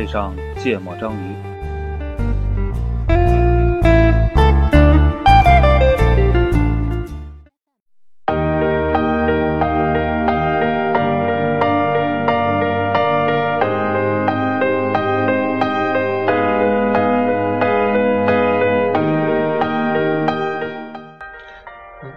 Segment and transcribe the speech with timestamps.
[0.00, 1.34] 配上芥末章鱼。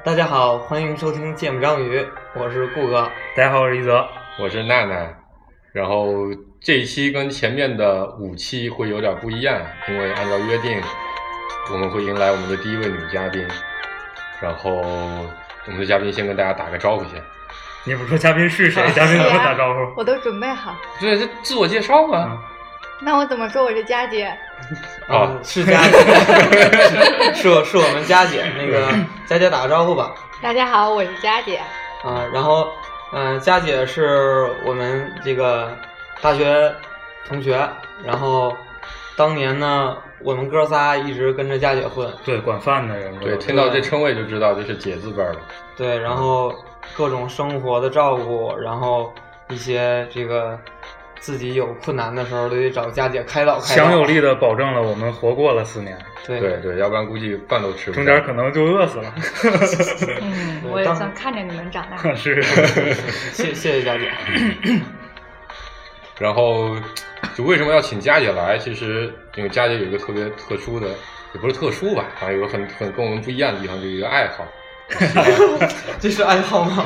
[0.05, 1.99] 大家好，欢迎收听《芥末章鱼》，
[2.33, 3.09] 我是顾哥。
[3.35, 4.07] 大家好，我是一泽。
[4.41, 5.13] 我是娜娜，
[5.73, 6.13] 然后
[6.63, 10.81] 这一期跟前面的五期会有点不一样，因为按照约定，
[11.69, 13.45] 我们会迎来我们的第一位女嘉宾。
[14.39, 17.21] 然后我们的嘉宾先跟大家打个招呼先。
[17.83, 18.81] 你不说嘉宾是谁？
[18.95, 19.93] 嘉宾怎么打招呼？
[19.97, 20.73] 我都准备好。
[21.01, 22.39] 对，这自我介绍嘛。
[23.01, 24.33] 那我怎么说我是佳姐？
[25.09, 25.97] 哦，是佳姐，
[27.35, 28.41] 是我是我们佳姐。
[28.57, 28.87] 那个
[29.27, 30.15] 佳姐打个招呼吧。
[30.41, 31.57] 大家好，我是佳姐。
[32.05, 32.69] 啊，然后
[33.11, 35.77] 嗯，佳姐是我们这个
[36.23, 36.73] 大学
[37.27, 37.69] 同学，
[38.03, 38.55] 然后
[39.17, 42.09] 当年呢，我们哥仨一直跟着佳姐混。
[42.23, 43.13] 对，管饭的人。
[43.19, 45.35] 对，听到这称谓就知道这是姐字辈的。
[45.75, 46.55] 对，然后
[46.95, 49.13] 各种生活的照顾，然后
[49.49, 50.57] 一些这个。
[51.19, 55.97] 自己有困难的时候都得找佳姐开导开导，强有力的保证了我们活过了四年。
[56.27, 57.95] 对对对，要不然估计饭都吃不。
[57.95, 59.13] 中间可能就饿死了。
[60.21, 61.95] 嗯，我也算看着你们长大。
[62.13, 62.41] 是，
[63.31, 64.11] 谢谢谢佳姐。
[66.23, 66.73] 然后，
[67.35, 68.57] 就为什么要请佳姐来？
[68.57, 70.87] 其实因为佳姐有一个特别特殊的，
[71.33, 74.47] 也不是特殊吧，反正有个很很跟我们不一样的地方，就一个爱好。
[75.99, 76.85] 这是爱好吗？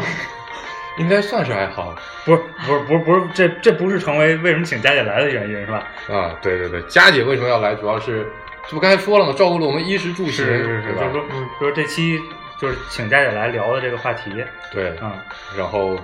[0.97, 5.87] 应该算是爱好，不是不是不是不是，这这不是成为为什么请佳姐来的原因是吧？
[6.09, 7.75] 啊，对对对，佳姐为什么要来？
[7.75, 8.25] 主要是
[8.67, 9.33] 这不刚才说了吗？
[9.37, 12.19] 照顾了我们衣食住行，是是是，就说嗯，说这期
[12.59, 14.31] 就是请佳姐来聊的这个话题。
[14.73, 15.11] 对，嗯，
[15.55, 15.95] 然后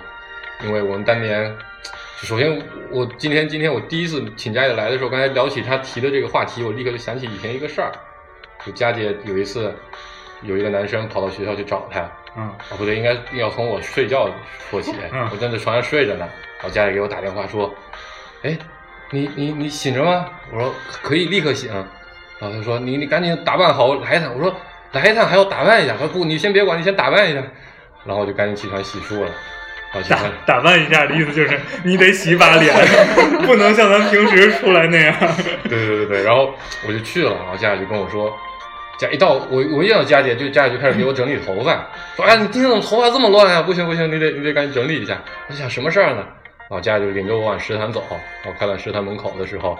[0.64, 1.52] 因为我们当年，
[2.22, 7.92] 首先我今天今天我第一次请佳姐来的时候，刚才聊起她提的这个话题，我立刻就想起以前一个事儿，
[8.66, 9.76] 就佳姐有一次
[10.42, 12.10] 有一个男生跑到学校去找她。
[12.38, 14.30] 嗯，哦不对，应该要从我睡觉
[14.70, 14.94] 说起。
[15.12, 16.28] 嗯，我正在床上睡着呢，
[16.60, 17.74] 然后佳姐给我打电话说，
[18.44, 18.58] 哎，
[19.12, 20.30] 你你你醒着吗？
[20.52, 21.70] 我说可以立刻醒。
[22.40, 24.34] 然后她说你你赶紧打扮好来一趟。
[24.34, 24.56] 我说
[24.94, 25.94] 来一趟还要打扮一下。
[25.94, 27.44] 她说不，你先别管，你先打扮一下。
[28.06, 29.30] 然后我就赶紧起床洗漱了。
[30.10, 32.74] 打打扮一下的意思就是你得洗把脸，
[33.46, 35.16] 不能像咱平时出来那样。
[35.64, 36.54] 对对对对，然后
[36.88, 38.36] 我就去了，然后家里就跟我说。
[39.00, 41.84] 家一到我我一见到佳姐，就佳姐就开始给我整理头发，
[42.16, 43.60] 说哎你今天怎么头发这么乱啊？
[43.64, 45.20] 不行不行，你得你得赶紧整理一下。
[45.50, 46.24] 我想什么事儿呢？
[46.70, 48.04] 然后佳姐就领着我往食堂走，
[48.44, 49.78] 然后快到食堂门口的时候，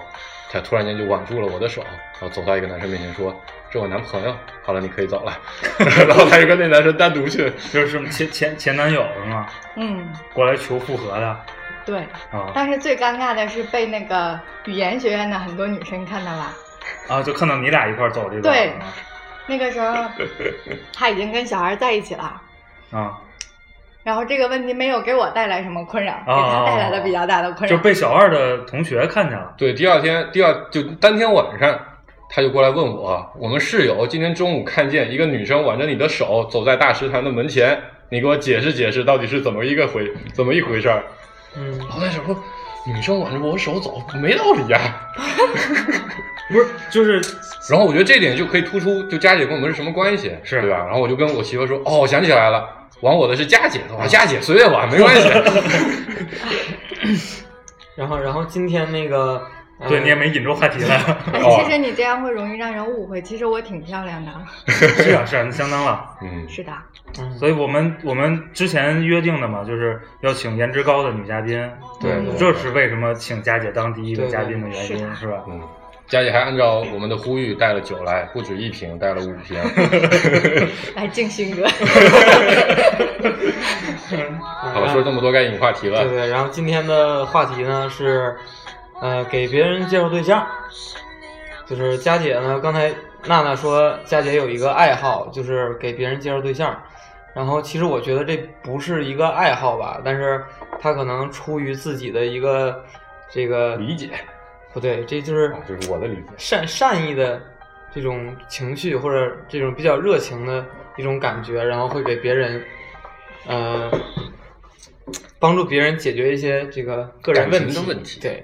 [0.50, 1.82] 她突然间就挽住了我的手，
[2.20, 3.34] 然后走到一个男生面前说
[3.74, 5.36] ：“是我男朋友。”好了，你可以走了。
[6.08, 9.46] 然后他就跟那男生单独去， 就是前前前男友是吗？
[9.76, 11.36] 嗯，过来求复合的。
[11.84, 11.98] 对
[12.32, 16.50] 啊，但是最尴尬的是被那个语言学院的很多女生看到了。
[17.08, 18.42] 啊，就看到你俩一块走这个。
[18.42, 18.72] 对，
[19.46, 19.94] 那个时候
[20.96, 22.40] 他已经跟小孩在一起了。
[22.90, 23.18] 啊。
[24.02, 27.74] 然后这个问题没有给我带来什么困扰，给他带来了比较大的困扰。
[27.74, 29.54] 就被小二的同学看见了。
[29.56, 31.78] 对，第二天，第二就当天晚上，
[32.34, 37.78] 他就过来问我，我们室友今天中午看见一个女生挽着你的手走在大食堂的门前，
[38.08, 41.04] 你给我解释解释，到底是怎么一个回，怎么一回事儿？
[41.56, 41.78] 嗯。
[41.88, 42.36] 老在想说。
[42.86, 44.78] 女生挽着我手走，没道理呀。
[46.50, 47.18] 不是，就是，
[47.70, 50.84] 然后我觉得这点就可以突出，就佳姐跟我们是什么关系，是对吧？
[50.84, 52.68] 然后我就跟我媳妇说，哦，我想起来了，
[53.00, 55.30] 挽我的是佳姐，啊，佳姐随便挽没关系。
[57.96, 59.42] 然后，然后今天那个。
[59.88, 60.98] 对你也没引出话题来。
[61.32, 64.32] 其实你这样会容易让人误会，其实我挺漂亮的。
[64.72, 66.16] 是啊，是啊，那相当了。
[66.22, 66.72] 嗯， 是的。
[67.38, 71.70] 所以我们我们之前约定的嘛，就是要请颜值高的女嘉宾。
[72.00, 75.44] 对，这是为什么请佳姐当第一个嘉宾的原因，是吧？
[75.48, 75.60] 嗯，
[76.08, 79.56] 佳姐还按照我们的呼吁带了酒来，不止一瓶，带了五瓶。
[80.96, 81.68] 来敬新哥。
[84.72, 86.04] 好，说这么多该引话题了。
[86.04, 88.36] 对对，然后今天的话题呢是。
[89.04, 90.46] 呃，给别人介绍对象，
[91.66, 92.58] 就是佳姐呢。
[92.58, 92.88] 刚才
[93.26, 96.74] 娜娜说，佳姐有一个爱好，就是给别人介绍对象。
[97.34, 100.42] 然后，其实我觉得这不是一个爱好吧，但是
[100.80, 102.82] 她可能出于自己的一个
[103.30, 104.08] 这个理解，
[104.72, 107.38] 不对，这就是就是我的理解，善善意的
[107.94, 110.64] 这种情绪或者这种比较热情的
[110.96, 112.64] 一种感觉，然后会给别人
[113.46, 113.90] 呃
[115.38, 118.42] 帮助别人解决一些这个个人问题问题，对。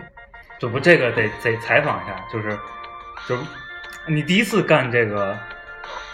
[0.61, 2.57] 就不这个得得采访一下，就是，
[3.27, 3.37] 就
[4.07, 5.37] 你第一次干这个，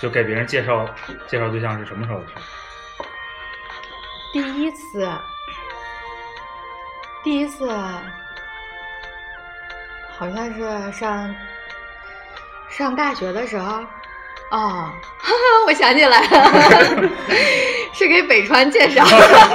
[0.00, 0.88] 就给别人介绍
[1.26, 2.34] 介绍对象是什么时候的事？
[4.32, 5.10] 第一次，
[7.24, 7.68] 第一次，
[10.16, 11.34] 好像是上
[12.68, 13.84] 上大学的时候，
[14.50, 17.10] 哦，哈哈，我想起来了，
[17.92, 19.04] 是给北川介绍。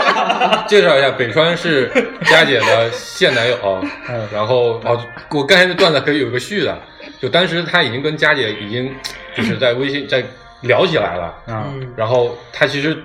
[0.68, 1.90] 介绍一下，北川是
[2.26, 6.78] 佳姐的现男友， 嗯然后哦，我刚才那段子可以有个续的，
[7.22, 8.94] 就当时他已经跟佳姐已经
[9.36, 10.24] 就是在微信在
[10.62, 12.98] 聊起来了，啊，嗯，然后他其实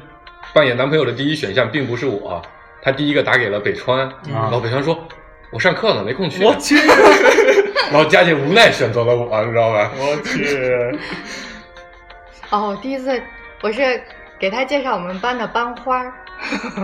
[0.53, 2.43] 扮演男朋友的第一选项并不是我，
[2.83, 4.99] 他第一个打给了北川，然后北川说。
[5.53, 6.45] 我上课呢，没空去。
[6.45, 6.75] 我去，
[7.91, 9.93] 然后佳姐无奈选择了我，你知道吧？
[9.97, 10.99] 我去，
[12.51, 13.21] 哦，第一次
[13.63, 14.03] 我是
[14.39, 16.13] 给他介绍我们班的班花儿，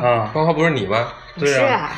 [0.02, 1.12] 啊， 班花不是你吗？
[1.38, 1.90] 对啊是啊，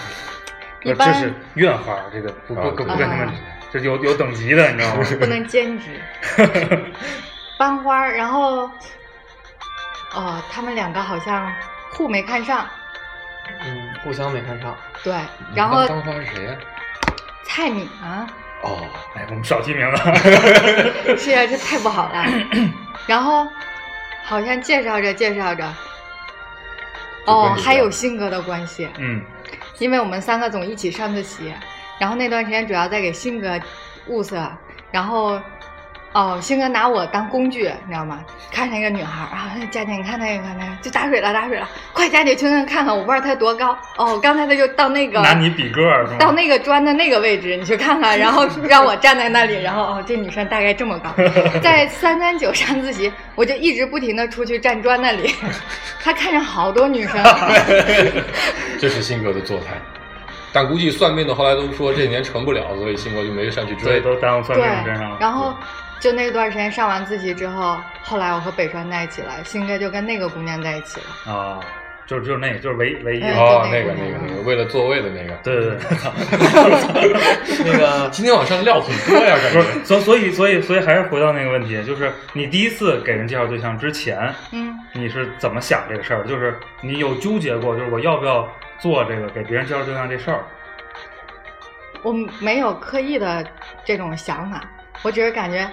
[0.82, 3.34] 一般这是院花，这个不不啊不不跟他们啊，
[3.72, 5.04] 这有有等级的，你知道吗？
[5.18, 6.00] 不能兼职。
[7.58, 8.68] 班花儿，然后
[10.14, 11.50] 哦，他们两个好像
[11.92, 12.66] 互没看上，
[13.64, 14.76] 嗯，互相没看上。
[15.02, 15.14] 对，
[15.54, 16.54] 然后班花是谁呀？
[17.46, 18.26] 蔡敏啊，
[18.62, 18.78] 哦，
[19.14, 19.96] 哎，我们少提名了。
[21.16, 22.24] 是啊，这太不好了。
[23.06, 23.46] 然后
[24.24, 25.72] 好像介绍着介绍着，
[27.26, 29.22] 哦，还有聊性格的关系，嗯。
[29.78, 31.52] 因为我们三个总一起上自习，
[31.98, 33.60] 然后那段时间主要在给性格
[34.06, 34.50] 物色，
[34.90, 35.40] 然后。
[36.14, 38.20] 哦，星哥拿我当工具，你知道吗？
[38.52, 43.76] 看上一个女孩儿啊，佳姐，你看那个，看那个，就打水了，打水了，快，佳姐去那看看，我不知道她多高。
[43.96, 46.18] 哦，刚才她就到那个拿你比个儿是吗？
[46.20, 51.10] 到那个砖的那个位置，你去看看，然后 让我站在那里，然后哦，这女生大概这么高，
[51.60, 55.34] 在三三九上自习，我就一直不停的出去站砖那里，
[56.00, 57.20] 他看上好多女生，
[58.78, 59.74] 这是星哥的做态。
[60.52, 64.00] 但估计算命的后来都说这年成不了，所以星哥就没上去对，追。
[64.02, 65.52] 都耽误算对命身上了。，然后
[66.04, 71.58] 就那段时间上完自习之后，后来我和北川在一起了，新哥就跟那个姑娘在一起了，啊，
[72.06, 75.34] 就是就是那个，就是唯唯一哦，那个那个那个那个，为了座位的那个。
[75.36, 75.88] 对对对，
[77.72, 79.62] 那个 今天晚上料很多呀，感不觉。
[79.62, 86.22] 是，所所以所以所以还是回到那个问题，就是你第一次给人介绍对象之前，嗯，你是怎么想这个事儿？
[86.26, 88.46] 就是你有纠结过，就是我要不要
[88.78, 90.44] 做这个给别人介绍对象这事儿？
[92.02, 93.42] 我没有刻意的
[93.86, 94.60] 这种想法，
[95.04, 95.70] 我只是感觉，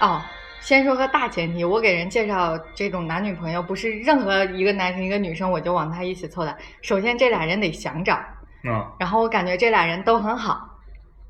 [0.00, 0.20] 哦，
[0.60, 6.56] 先说个大前提，我给人介绍这种男女朋友，不是任何一个男生一个女生我就往他一起凑的。
[6.82, 8.18] 首先这俩人得想找，
[8.64, 10.68] 嗯然后我感觉这俩人都很好，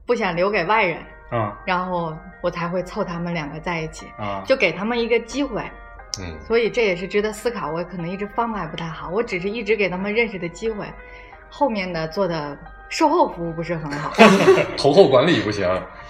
[0.06, 0.98] 不想留给外人，
[1.30, 5.62] 嗯然后我才会凑他们两个在一起，啊就给他们一个机会。
[6.20, 7.70] 嗯，所以这也是值得思考。
[7.70, 10.86] 我可能一直方法也不太好，我只是一直给他们认识的机会，
[11.50, 12.56] 后面的做的
[12.88, 14.10] 售后服务不是很好。
[14.76, 15.66] 投后管理不行，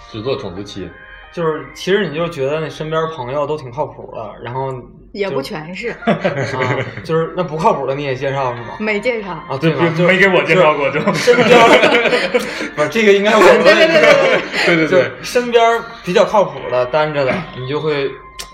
[0.09, 0.89] 只做种子期。
[1.33, 4.71] 就是，其实你就觉得那身边朋友都挺靠谱的，然后
[5.13, 6.17] 也不全是， 啊，
[7.03, 8.75] 就是那不靠谱的你也介绍是吗？
[8.79, 9.31] 没介绍。
[9.31, 9.91] 啊，对吗？
[9.97, 10.99] 就没给我介绍过就。
[11.13, 11.59] 身边，
[12.75, 14.11] 不是这个应该我问对对对对
[14.65, 18.09] 对，对对对，身边比较靠谱的单着的，你就会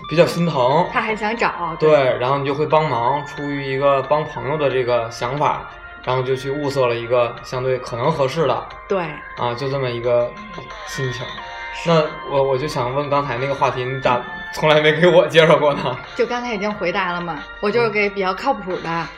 [0.08, 0.86] 比较心疼。
[0.92, 1.76] 他还想找。
[1.78, 5.70] 对，然后你就会帮忙，出于一个帮朋友的这个想法，
[6.04, 9.02] 然后就去物色了一个相对可能合适的对，
[9.36, 10.30] 啊，就这么一个
[10.86, 11.24] 心情。
[11.86, 14.22] 那我我就想问刚才那个话题，你咋
[14.52, 15.96] 从来没给我介绍过呢？
[16.14, 18.90] 就刚才已经回答了嘛，我就是给比较靠谱的。
[18.90, 19.08] 啊，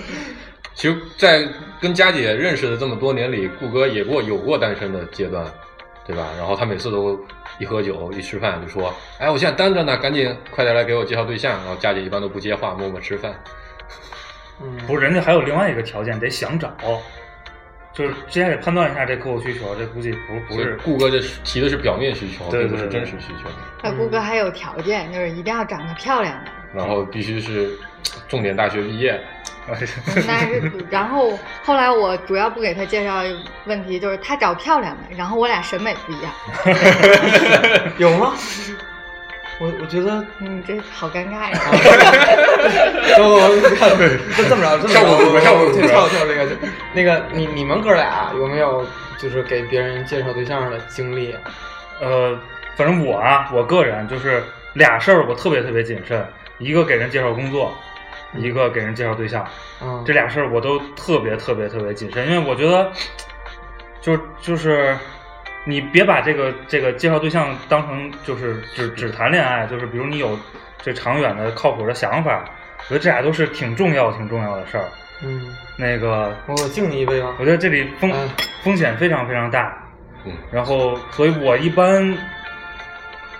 [0.74, 1.46] 其实，在
[1.80, 5.44] 跟佳姐认识的这么多年里，顾哥也过有过单身的阶段，
[6.06, 6.26] 对吧？
[6.36, 7.20] 然后他每次都
[7.58, 13.32] 一喝酒一吃饭就说：“哎，我现在单着呢，赶紧快点来给我介绍对象。”然后佳姐一般都不接话，默默吃饭。
[14.60, 16.72] 嗯，不是，人家还有另外一个条件，得想找，
[17.92, 23.50] 就是之前得判断一下这客户需求，这估计不不是顾哥这提的是表面需求，并不是对对对真实需求。
[23.82, 26.50] 那顾哥还有条件，就是一定要长得漂亮的。
[26.74, 27.70] 然后必须是
[28.28, 29.20] 重点大学毕业，
[29.68, 33.22] 那是，然后后来我主要不给他介绍
[33.66, 36.32] 问题，就是他找漂亮的，然后我俩审美不一样。
[37.98, 38.32] 有吗？
[39.62, 41.60] 我我觉得，嗯，这好尴尬呀。
[43.18, 43.88] 我我 看
[44.36, 46.56] 就这么着，这么着，上我我上我跳跳跳这个，就
[46.92, 48.84] 那个你你们哥俩有没有
[49.18, 51.32] 就是给别人介绍对象的经历？
[52.00, 52.36] 呃，
[52.76, 54.42] 反正我啊，我个人就是
[54.72, 56.26] 俩事儿，我特别特别谨慎，
[56.58, 57.72] 一个给人介绍工作，
[58.34, 59.46] 一个给人介绍对象，
[59.80, 62.90] 嗯，这俩事儿我都特别特别特别谨慎，因为我觉得，
[64.00, 64.96] 就就是
[65.64, 70.38] 你别把这个这个介绍对象当成就是只只谈恋爱，就是比如你有
[70.82, 72.44] 这长远的靠谱的想法，
[72.88, 74.84] 我觉得这俩都是挺重要挺重要的事儿。
[75.24, 77.34] 嗯，那个，我敬你一杯吧。
[77.38, 78.28] 我觉得这里风哎
[78.64, 79.72] 风险非常非常大，
[80.24, 82.12] 嗯，然后所以我一般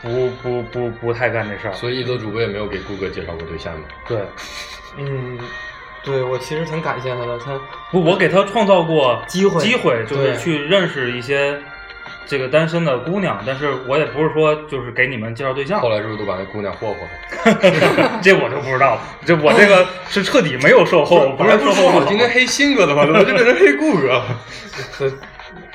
[0.00, 1.73] 不不不不太干这事儿。
[1.73, 3.85] 所以一泽主播也没有给顾哥介绍过对象吗。
[4.07, 4.19] 对，
[4.97, 5.37] 嗯，
[6.05, 7.61] 对我其实挺感谢他的，他
[7.91, 11.61] 不，我给他创造过机会机会就是去认识一些
[12.26, 18.21] 这个单身的姑娘，但是我也不是说就是给你们介绍对象后，来是不是都把那姑娘霍霍了？
[18.23, 19.00] 这我就不知道了。
[19.25, 22.07] 这我这个是彻底没有售后，不是本来不是说售后不好。
[22.07, 23.05] 今天黑鑫哥的吗？
[23.05, 24.25] 怎么就变成黑顾哥了？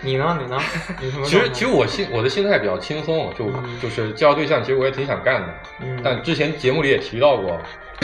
[0.01, 0.37] 你呢？
[0.39, 0.59] 你呢？
[1.01, 1.25] 你什么？
[1.25, 5.47] 其实其实我心我的心态比较轻松，就嗯就是介绍对象，其实我也挺想干的。
[5.81, 7.59] 嗯但之前节目里也提到过，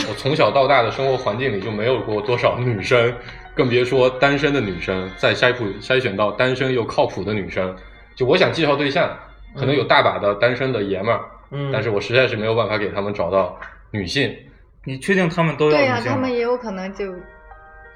[0.08, 3.14] 我从小到大的生活环境里就没有过多少女生，
[3.54, 5.08] 更别说单身的女生。
[5.16, 7.74] 再筛普筛选到单身又靠谱的女生，
[8.14, 9.10] 就我想介绍对象，
[9.56, 13.58] 可能有大把的单身的爷们儿，嗯，但是我实在是没有办法给他们找到
[13.90, 14.34] 女性。
[14.84, 17.12] 你确定他们都要对呀、女性吗他们也有可能就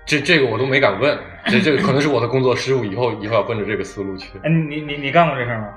[0.06, 4.38] 这这个我都没敢问，这这个可能是我的工作失误，以后以后要奔着这个思路去。
[4.42, 5.68] 哎，你你你干过这事儿吗？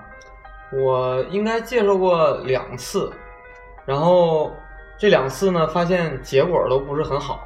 [0.74, 3.12] 我应该介绍过两次，
[3.86, 4.55] 然后
[4.98, 7.45] 这两次呢，发现结果都不是很好。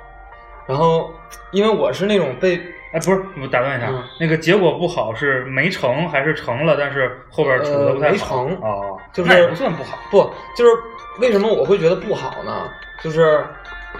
[0.68, 1.12] 然后，
[1.52, 2.56] 因为我是那种被
[2.92, 8.08] 哎，不是，我打断一下，嗯那个结果不好是没成还是成了，但是后边处的不太好？
[8.08, 9.98] 呃没成哦，就是那也不算不好。
[10.10, 10.72] 不就是
[11.20, 12.70] 为什么我会觉得不好呢？
[13.02, 13.46] 就是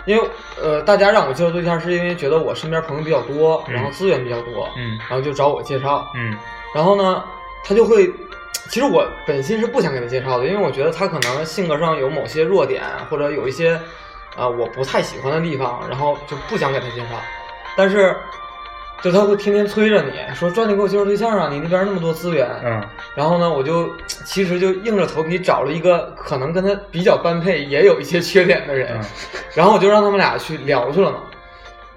[0.06, 0.24] 因为
[0.62, 6.08] 呃，大家让我介绍对象，是因为觉得我身边朋友比较多，嗯然后资源比较多，嗯然后就找我介绍。
[6.16, 6.36] 嗯
[6.74, 7.24] 然后呢，
[7.64, 8.10] 他就会，
[8.70, 13.80] 其实我本心是不想给他介绍的，因为我觉得他可能性格上有某些弱点，或者有一些
[14.36, 17.16] 啊、呃我不太喜欢的地方，然后就不想给他介绍。
[17.78, 18.16] 但是，
[19.02, 22.48] 就他会天天催着你说，抓紧给我介绍对象啊，你那边那么多资源。
[22.64, 22.82] 嗯
[23.16, 23.90] 然后呢，我就
[24.26, 29.02] 其实就硬着头皮找了一个可能跟他比较般配，也有一些缺点的人，嗯
[29.54, 31.20] 然后我就让他们俩去聊去了嘛。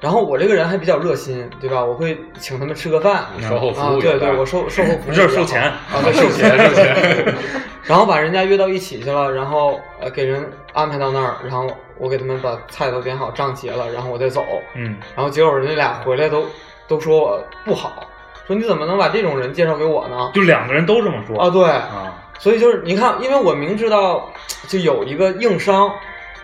[0.01, 1.85] 然后我这个人还比较热心，对吧？
[1.85, 7.35] 我会请他们吃个饭，售后服啊，务对对，我售售后服务这是收钱啊，对，收钱收钱
[7.83, 11.67] 然后把人家约到一起去了，然后呃给人安排到那儿，然后
[11.99, 14.45] 我给他们把菜都点好，账结了，然后我再走。
[14.75, 16.47] 嗯然后结果人家俩回来都
[16.87, 18.07] 都说我不好，
[18.47, 20.31] 说你怎么能把这种人介绍给我呢？
[20.35, 24.33] 就两个人都这么说啊，对，啊所以就是你看，因为我明知道
[24.69, 25.91] 就有一个硬伤，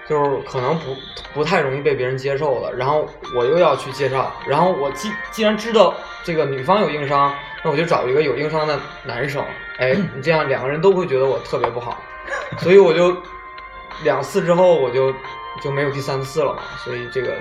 [0.09, 0.97] 就是可能不
[1.33, 5.95] 不太容易被别人接受的，然后我又要去介绍，然后我既既然知道
[6.25, 7.33] 这个女方有硬伤，
[7.63, 9.43] 那我就找一个有硬伤的男生，
[9.79, 11.97] 哎，你这样两个人都会觉得我特别不好，
[12.59, 13.17] 所以我就
[14.03, 15.15] 两次之后我就
[15.63, 17.37] 就没有第三次了嘛，所以这个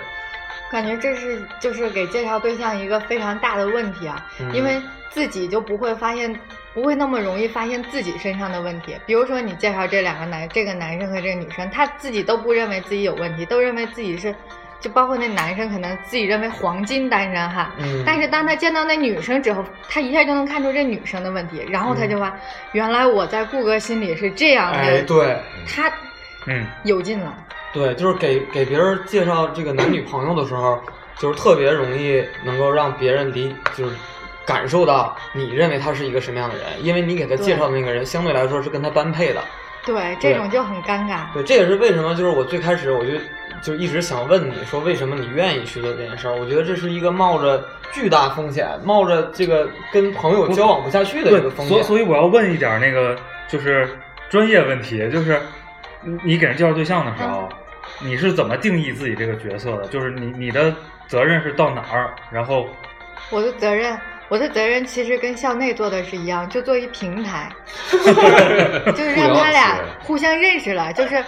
[0.72, 6.36] 感觉这是就是给介绍对象一个非常大的问题啊，嗯因为自己就不会发现，
[6.74, 8.96] 不会那么容易发现自己身上的问题。
[9.06, 14.34] 比如说你介绍这两个男，这个男生和这个女生，他自己都不认为自己有问题，都认为自己是，
[14.80, 22.36] 就包括那男生可能自己认为黄金单身哈，嗯，但是当他见到那女生之后，他一下就能看出这女生的问题，然后他就发，
[22.72, 25.38] 原来我在顾哥心里是这样的，哎对。
[25.68, 25.88] 他
[26.48, 27.38] 嗯有劲了。
[27.74, 30.80] 对，就是给给别人介绍这个男女朋友的时候，
[31.18, 33.96] 就是特别容易能够让别人理，就是
[34.46, 39.42] 感受到你认为他是一个什么样的人，因为你给他介绍的那个人相对来说是跟他般配的。
[39.86, 41.26] 对，这种就很尴尬。
[41.34, 43.12] 对，这也是为什么就是我最开始我就
[43.62, 46.36] 就一直想问你说，为什么你愿意去做这件事儿？
[46.36, 47.62] 我觉得这是一个冒着
[47.92, 51.68] 巨大风险，冒着这个跟朋友交往不下去的一个，风险。
[51.68, 53.18] 所以所以我要问一点那个
[53.50, 53.90] 就是
[54.30, 55.38] 专业问题，就是
[56.02, 57.50] 你你给人介绍对象的时候，
[58.04, 59.88] 你是怎么定义自己这个角色的？
[59.88, 60.76] 就是你你的
[61.08, 62.68] 责任是到哪儿，然后
[63.30, 63.98] 我的责任，
[64.30, 67.50] 我的责任其实跟校内做的是一样，就做一平台，
[67.92, 71.24] 就是让他俩互相认识了，就是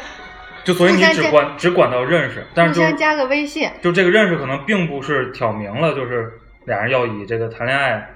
[0.63, 3.69] 就所以你只管只管到认识，但是就互相加个微信。
[3.81, 6.31] 就这个认识可能并不是挑明了，就是
[6.65, 8.09] 俩人要以这个谈恋爱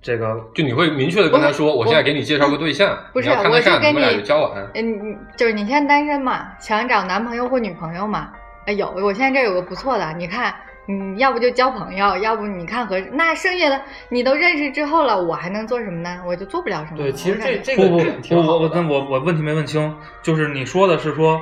[0.00, 4.52] 这个就你会明确的跟他说，我现在给你介绍个对象，不是你要看看看，我是跟你们俩你就交往。
[4.74, 8.30] 嗯，就是你现在单身嘛，想找男朋友或女朋友嘛？
[8.66, 10.54] 哎，有，我现在这有个不错的，你看，
[10.86, 13.08] 你要不就交朋友，要不你看合适。
[13.12, 16.22] 那剩下的你都认识之后了，我还能做什么呢？
[16.26, 16.98] 我就做不了什么。
[16.98, 21.40] 对，其实这这个不不我我那我我问题没问清，就是你说的是说，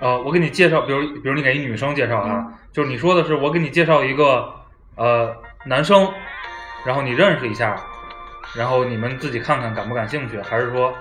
[0.00, 4.48] 呃，我给你介绍，比如比如你给一女生介绍啊，嗯就是你说的是我给你介绍一个
[4.94, 5.34] 呃
[5.66, 6.08] 男生，
[6.86, 7.74] 然后你认识一下，
[8.54, 10.96] 然后你们自己看看感不感兴趣，还是说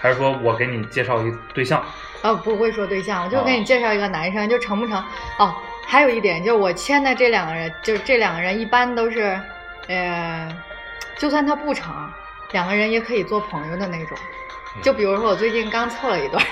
[0.00, 1.84] 还是说我给你介绍一对象？
[2.22, 4.96] 哦，不会说对象，我就给哦你介绍一个男生，就成不成？
[5.38, 5.54] 哦，
[5.86, 9.38] 还有一点就是我签的这两个人，就是这两个人一般都是，
[9.88, 10.48] 呃，
[11.18, 11.94] 就算他不成，
[12.52, 14.16] 两个人也可以做朋友的那种。
[14.82, 16.44] 就比如说我最近刚凑了一段，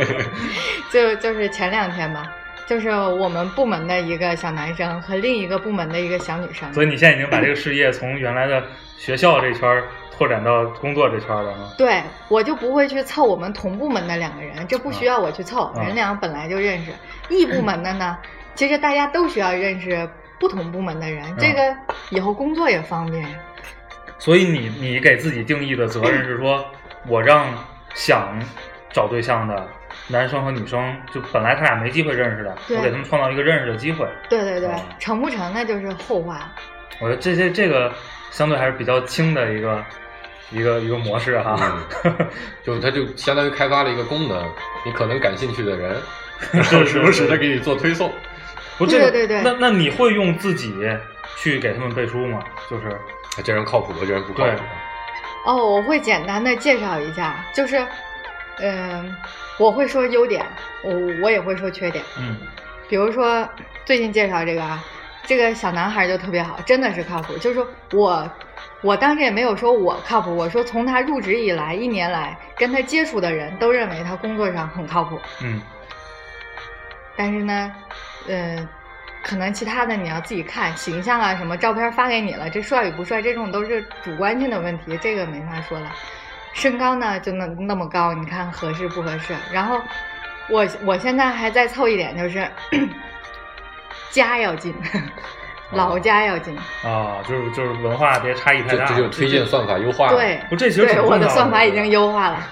[0.92, 2.30] 就就是前两天吧，
[2.68, 6.72] 就是我们部门的一个小男生和另一个部门的一个小女生。
[6.74, 8.62] 所以你现在已经把这个事业从原来的
[8.98, 11.70] 学校这圈儿拓展到工作这圈儿了吗？
[11.78, 16.92] 对，我就不会去凑我们同部门的两个人，这不需要我去凑，啊人俩本来就认识。
[17.30, 18.18] 异部门的呢，
[18.54, 20.06] 其实大家都需要认识
[20.38, 21.74] 不同部门的人，这个
[22.10, 23.24] 以后工作也方便。
[24.18, 26.66] 所以你你给自己定义的责任是说，
[27.06, 27.46] 我让
[27.94, 28.36] 想
[28.90, 29.66] 找对象的
[30.08, 34.08] 男生和女生，就本来他俩没机会认识的，我给他们创造一个认识的机会。
[34.28, 36.52] 对对对啊，成不成那就是后话了。
[37.00, 37.92] 我觉得这这这个
[38.30, 39.84] 相对还是比较轻的一个
[40.50, 41.56] 一个一个模式哈。
[42.04, 42.26] 嗯
[42.64, 44.50] 就它就相当于开发了一个功能，
[44.84, 45.96] 你可能感兴趣的人，
[46.52, 48.10] 然后 时不时的给你做推送。
[48.78, 50.74] 不，这个对对对那那你会用自己
[51.36, 52.40] 去给他们背书吗？
[52.70, 52.98] 就是啊
[53.44, 54.62] 这人靠谱，这人不靠谱。
[55.44, 57.84] 哦，我会简单的介绍一下，就是，
[58.60, 59.14] 嗯、
[59.58, 60.46] 我会说优点，
[60.82, 62.04] 我我也会说缺点。
[62.18, 62.36] 嗯
[62.88, 63.46] 比如说
[63.84, 64.82] 最近介绍这个啊，
[65.24, 67.36] 这个小男孩就特别好，真的是靠谱。
[67.36, 68.30] 就是说我
[68.80, 75.20] 我当时也没有说我靠谱，我说从他入职以来一年来跟他接触的人都认为他工作上很靠谱。
[75.42, 75.60] 嗯
[77.14, 77.74] 但是呢，
[78.28, 78.68] 呃，
[79.22, 85.92] 可能其他的你要自己看形象啊，什么照片发给你了，这帅与不帅这种都是主观性的问题，这个没法说了。
[86.58, 89.32] 身高呢就那那么高，你看合适不合适？
[89.52, 89.80] 然后
[90.50, 92.50] 我我现在还在凑一点，就是
[94.10, 94.74] 家要近，
[95.70, 96.56] 老家要近。
[96.84, 98.86] 啊，就是就是文化别差异太大。
[98.86, 100.16] 这这就推荐算法优化了。
[100.16, 102.44] 对，不这其实我的算法已经优化了。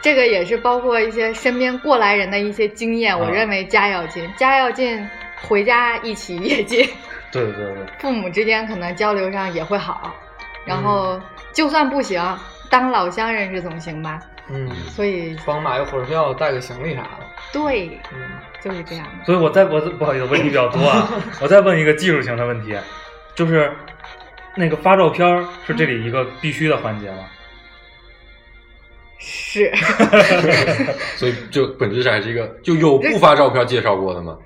[0.00, 5.08] 这个也是包括一些身边过来人的一些经验，我啊认为家要近，家要近，
[5.42, 6.88] 回家一起也近。
[7.30, 10.12] 对对对对， 父母之间可能交流上也会好，
[10.64, 11.20] 然后
[11.52, 12.20] 就算不行，
[12.70, 14.20] 当老乡认识总行吧。
[14.50, 17.08] 嗯，所以帮买个火车票，带个行李啥的。
[17.52, 18.20] 对，嗯，
[18.62, 19.24] 就是这样的。
[19.24, 21.08] 所以我再我不好意思，问题比较多啊，
[21.40, 22.74] 我再问一个技术型的问题，
[23.34, 23.70] 就是
[24.56, 27.28] 那个发照片是这里一个必须的环节吗？
[29.18, 29.70] 是，
[31.16, 34.38] 所以就本质上还是一个，就有不发照片介绍过的吗？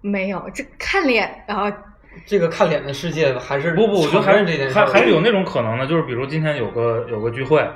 [0.00, 1.70] 没有这看脸，然后
[2.26, 7.66] 这个看脸的世界还是不不，我觉得还是这件事还还是有那种可能的，就是比如今天有个有个聚会，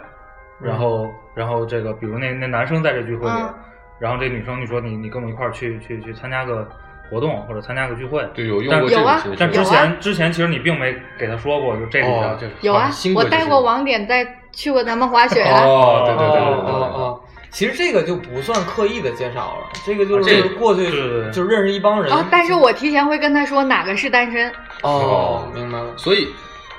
[0.60, 3.54] 然后然后这个比如那那男生在这聚会里，嗯。
[3.98, 6.68] 然后这女生你说你你跟我一块儿去去去参加个
[7.10, 9.36] 活动或者参加个聚会，对，有用但过这有啊种形式。
[9.40, 15.64] 但之前之前其实你并没给他说过，就这里的、哦，就是有啊我带过网点，带去过咱们滑雪啊。
[15.64, 16.72] 哦，对对对对哦对。
[16.72, 17.20] 对哦哦，
[17.50, 22.12] 其实这个就不算刻意的介绍了，这个就啊是过去对对对就认识一帮人。
[22.12, 24.52] 哦，但是我提前会跟他说哪个是单身。
[24.82, 25.92] 哦，明白了。
[25.96, 26.28] 所以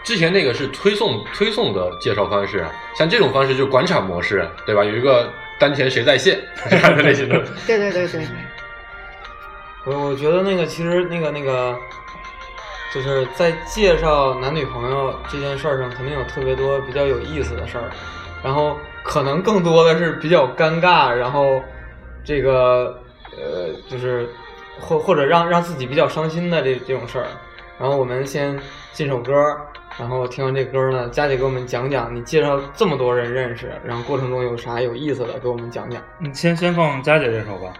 [0.03, 4.83] 之前那个是推送推送的介绍方式，像这种方式就是广场模式，对吧？
[4.83, 7.37] 有一个当前谁在线 这样的类型的。
[7.65, 8.21] 对对对对，
[9.85, 11.75] 我我觉得那个其实那个那个，
[12.93, 17.89] 就是在介绍男女朋友这件事儿上，肯定有特别多比较有意思的事儿，
[18.43, 18.77] 然后
[19.09, 21.59] 可能更多的是比较尴尬，然后
[22.23, 24.29] 这个呃就是
[24.79, 27.25] 或或者让让自己比较伤心的这这种事儿。
[27.79, 28.55] 然后我们先
[28.91, 29.33] 进首歌，
[29.97, 35.99] 然后听完这歌呢，佳姐给我们讲讲你介绍这么多人认识，然后过程中有啥有意思的，给我们讲讲。
[36.19, 37.73] 你先先放佳姐这首吧，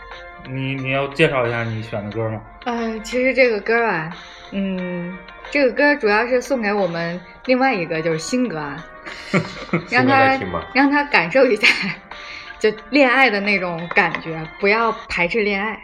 [0.50, 2.42] 你你要介绍一下你选的歌吗？
[2.66, 4.10] 呃，其实这个歌啊，
[4.50, 5.16] 嗯，
[5.52, 8.84] 这个歌主要是送给我们另外一个就是新哥啊，
[9.90, 10.38] 让他
[10.74, 11.68] 让他感受一下
[12.60, 15.80] 就恋爱的那种感觉，不要排斥恋爱。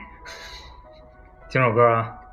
[1.49, 2.24] 听首歌啊。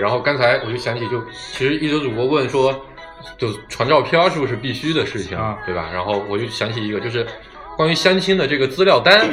[0.00, 2.74] 然后刚才我就想起就，其实一则主播问说，
[3.36, 5.90] 就传照片是不是必须的事情，啊对吧？
[5.92, 7.26] 然后我就想起一个，就是
[7.76, 9.28] 关于相亲的这个资料单，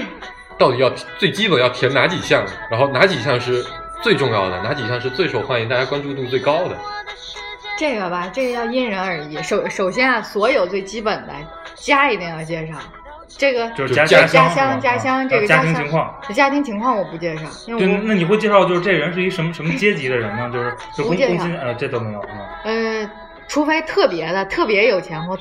[0.57, 3.65] 到底要最基本要填哪几项，然后哪几项是
[4.03, 6.77] 最重要的，哪几项是最受欢迎、大家关注度最高的？
[7.79, 9.41] 这个吧，这个要因人而异。
[9.43, 11.33] 首首先啊，所有最基本的
[11.75, 12.73] 家一定要介绍，
[13.37, 16.21] 这个就是就家家乡家乡这个家家庭情况。
[16.33, 20.49] 家庭情况我不介绍，因就为那你会介绍就是这人是一什么什么阶级的人吗？
[20.49, 22.59] 就是就工不介绍工薪呃这都没有啊。
[22.63, 23.09] 呃，
[23.47, 25.37] 除非特别的特别有钱或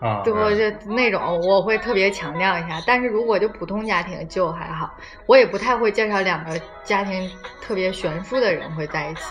[0.00, 4.92] 啊对我就那种我会特别强调一下，但是如果就普通家庭就还好，
[5.26, 7.30] 我也不太会介绍两个家庭
[7.62, 9.22] 特别悬殊的人会在一起，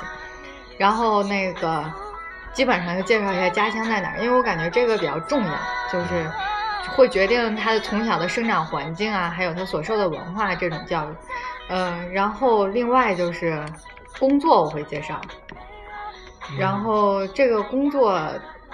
[0.77, 1.83] 然后那个
[2.53, 5.51] 基本上就介绍一下家乡在哪儿，因为我感觉这个比较重要，
[5.91, 6.25] 就是
[6.95, 11.15] 会决定他的从小的生长环境啊，还有他所受的文化这种教育，
[11.69, 13.59] 嗯、然后另外就是
[14.19, 15.19] 工作我会介绍，
[16.59, 18.21] 然后这个工作，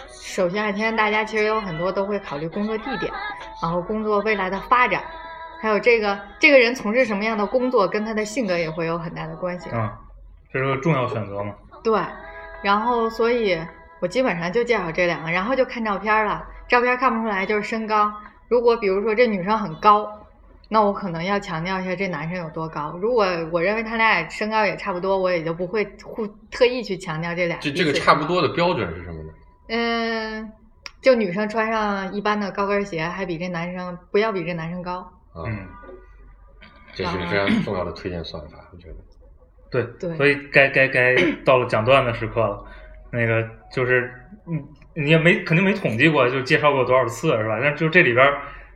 [0.10, 3.12] 首先啊，现在大家其实有很多都会考虑工作地点，
[3.62, 5.04] 然后工作未来的发展，
[5.62, 9.70] 还有这个这个人从事什么样的工作，跟他的性格也会有很大的关系。
[9.74, 9.90] 嗯，
[10.52, 11.54] 这是个重要选择嘛。
[11.84, 12.00] 对，
[12.62, 13.60] 然后所以
[14.00, 16.46] 我基本上就介绍这两个，然后就看照片了。
[16.72, 18.10] 照片看不出来就是身高，
[18.48, 20.10] 如果比如说这女生很高，
[20.70, 22.98] 那我可能要强调一下这男生有多高。
[23.02, 27.58] 如果我认为他俩身高也差不多，我也就不会互特意去强调这俩。
[27.58, 29.34] 这这个差不多的标准是什么呢？
[29.68, 30.50] 嗯，
[31.02, 35.00] 就女生穿上一般的高跟鞋，还比这男生不要比这男生高。
[35.34, 35.68] 啊，嗯，
[36.94, 38.96] 这是非常重要的推荐算法，我觉得。
[39.70, 42.64] 对，对所以该该该到了讲段的时刻了。
[43.12, 44.10] 那个就是
[44.46, 44.58] 你
[44.94, 47.60] 你也没肯定没统计过，就介绍过多少次是吧？
[47.62, 48.26] 但就这里边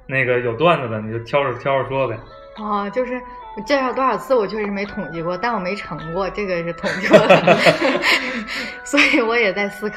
[0.07, 2.17] 那个有段子的，你就挑着挑着说呗。
[2.57, 3.21] 哦，就是
[3.57, 7.57] 我介绍多少次，我确实没统计过，但我没成过，这个是统计过的，
[8.85, 9.95] 所以我也在思考。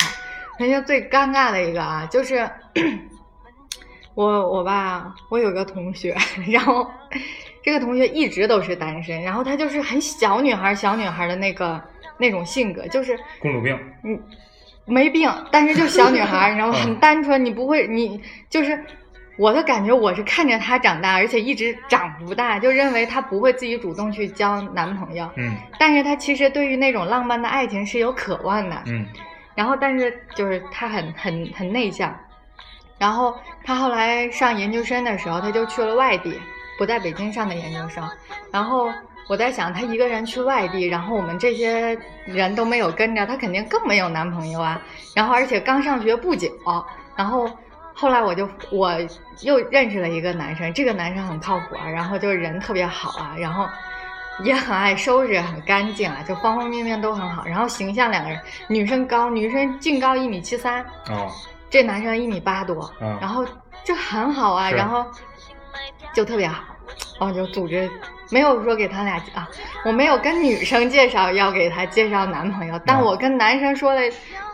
[0.58, 2.50] 人家最尴尬的一个啊，就是
[4.14, 6.16] 我我吧，我有个同学，
[6.50, 6.90] 然后
[7.62, 11.80] 这个同学一直都是单身，然后她就是很小女孩小女孩的那个
[12.18, 14.20] 那种性格，就是公主病，嗯，
[14.88, 16.74] 没病，但是就小女孩儿，你知道吗？
[16.78, 18.82] 嗯很单纯，你不会，你就是
[19.38, 25.28] 我的感觉，我是看着她长大，而且一直长不大，就认为她不会自己主动去交男朋友。
[25.36, 28.82] 嗯但是她其实对于那种浪漫的爱情是有渴望的。
[28.86, 29.06] 嗯
[29.54, 32.14] 然后，但是就是她很很很内向。
[32.96, 36.32] 然后她后来上研究生的时候，她就去了外地，
[36.78, 38.08] 不在北京上的研究生。
[38.52, 38.88] 然后
[39.28, 44.80] 我在想，她一个人去外地，然后我们这些人都没有跟着，她肯定更没有男朋友啊。
[45.14, 46.50] 然后而且刚上学不久，
[47.14, 47.48] 然后
[47.94, 48.92] 后来我就我
[49.42, 53.68] 又认识了一个男生，这个男生很靠谱啊，然后就是人特别好啊，然后。
[54.44, 57.44] 也很爱收拾，很干净啊，就方方面面都很好。
[57.44, 61.28] 然后形象两个人，女生高，女生净高一米七三，哦
[61.68, 63.44] 这男生一米八多，嗯然后
[63.82, 65.04] 就很好啊，然后
[66.14, 66.62] 就特别好，
[67.18, 67.90] 然后就组织
[68.30, 69.48] 没有说给他俩啊，
[69.84, 74.00] 我没有跟女生介绍要给他介绍男朋友，但嗯我跟男生说了，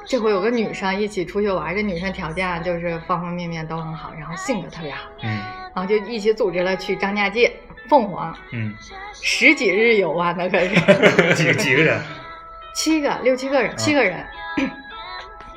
[0.06, 5.30] 这回有个女生一起出去玩，这女生条件啊就是方方面面都很好，然后性格特别好，嗯
[5.74, 7.52] 然后就一起组织了去张家界、
[7.88, 8.72] 凤凰嗯，
[9.20, 10.68] 十几日游啊，那可是
[11.34, 12.00] 几个几个人？
[12.76, 14.24] 七个六七个人，七个人。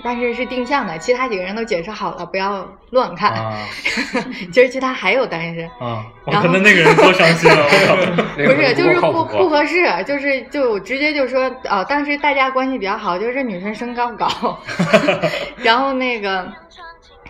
[0.07, 3.33] 但是是定向的，其他几个人都解释好了，不要乱看。
[3.33, 3.67] 啊
[4.53, 6.05] 其实其他还有单身，啊！
[6.23, 7.57] 我然后可能那个人多伤心啊！
[8.37, 14.57] 不是，就是不不合适，就是就直接就说啊、当时大家关系比较好，就是这女生身高高，
[15.61, 16.47] 然后那个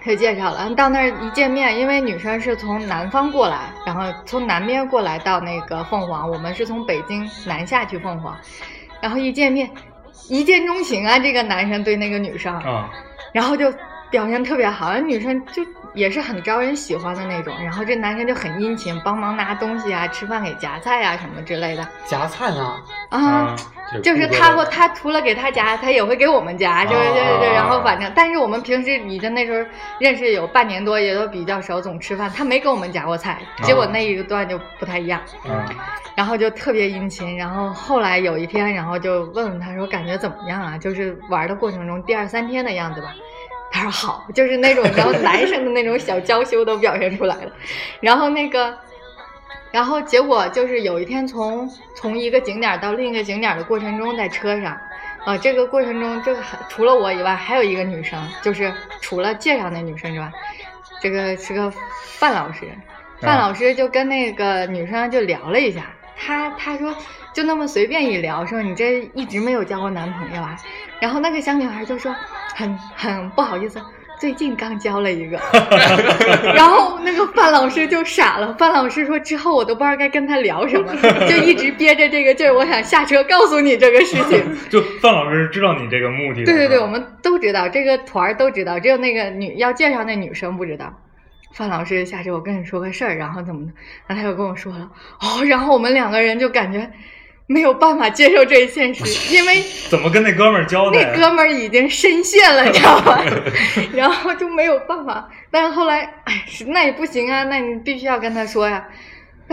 [0.04, 8.38] 他就介绍了，到那儿一见面，因为女生是从南方过来，然后从南边过来到那个凤凰，我们是从北京南下去凤凰，
[9.02, 9.68] 然后一见面
[10.30, 12.90] 一见钟情啊，这个男生对那个女生，啊。
[13.34, 13.72] 然后就
[14.10, 17.54] 表现特别好，那女生就也是很招人喜欢的那种。
[17.64, 22.76] 然后这男生就很殷勤，帮忙拿东西啊，吃饭给夹菜啊什么之类的夹菜呢？
[23.10, 23.56] 啊啊。
[24.04, 27.50] 就是他会，他除了给他夹，他也会给我们夹，就是对对对。
[27.52, 32.30] 啊然后反正，但是我们平时已经那时候认识有半年多，也都比较熟，总吃饭。
[32.30, 35.22] 他没给我们夹过菜，结果那一段就不太一样。
[35.48, 35.66] 啊
[36.18, 40.76] 然后就特别殷勤，然后后来有一天，然后就问问他说感觉怎么样啊？
[40.76, 43.14] 就是玩的过程中第二三天的样子吧。
[43.72, 47.52] 他说好，就是那种然后 男生的那种小娇羞都表现出来了。
[48.00, 48.78] 然后那个
[49.72, 54.78] 然后结果就是有一天从从一个景点到另一个景点的过程中，在车上，
[55.26, 60.32] 啊，这个过程中，这个除了我以外，还有一个女生，就是除了介绍那女生之外，
[61.02, 61.72] 这个是个
[62.18, 62.62] 范老师，
[63.20, 66.96] 范老师就跟那个女生就聊了一下，他他说
[67.38, 70.58] 就那么随便一聊，说你这一直没有交过男朋友啊，
[71.00, 72.12] 然后那个小女孩就说
[72.56, 73.80] 很很不好意思。
[74.20, 75.40] 最近刚交了一个，
[76.56, 78.56] 然后那个范老师就傻了。
[78.56, 80.92] 范老师说：“之后我都不知道该跟他聊什么，
[81.30, 82.52] 就一直憋着这个劲儿。
[82.52, 84.44] 我想下车告诉你这个事情。
[84.72, 86.46] 就范老师知道你这个目的的。
[86.46, 90.92] 对对对，我们都知道，这个团儿都知道，只有那个女要介绍那女生不知道。
[91.54, 93.74] 范老师下车，我跟你说个事儿，然后怎么的，
[94.08, 94.90] 然后他又跟我说了，
[95.22, 96.92] 哦，然后我们两个人就感觉
[97.48, 101.02] 没有办法接受这一现实， 因为怎么跟那哥们儿交代？
[101.04, 103.24] 那哥们儿已经深陷了，你知道吧？
[103.94, 105.30] 然后就没有办法。
[105.50, 108.86] 但是后来，哎，是那也不行啊，那你必须要跟他说呀。
[108.90, 108.96] 跟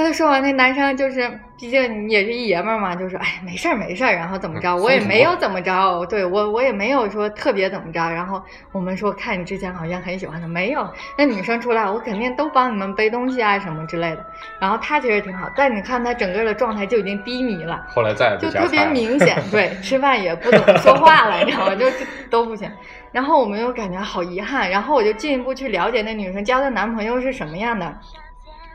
[0.03, 8.01] 他说完，那男生就是，毕竟也是一爷们儿嘛，就说，哎，没事儿没事儿，然后怎么着，我也没有怎么着，对我我也没有说特别怎么着。
[8.11, 10.89] 然后我们说，看你之前好像很喜欢他，没有。
[11.17, 14.27] 那女生出来，我肯定都帮你们背东西啊什么之类的。
[14.59, 17.87] 然后他其实挺好，但你看他整个的状态就已经低迷了。
[17.89, 21.75] 后来再也不就特别明显，对， 吃饭也不怎么说话了，你知道吗？
[21.77, 21.97] 就就
[22.29, 22.69] 都不行。
[23.13, 27.97] 然后我们又感觉好遗憾，然后我就进一步去了解那女生交的男朋友是什么样的。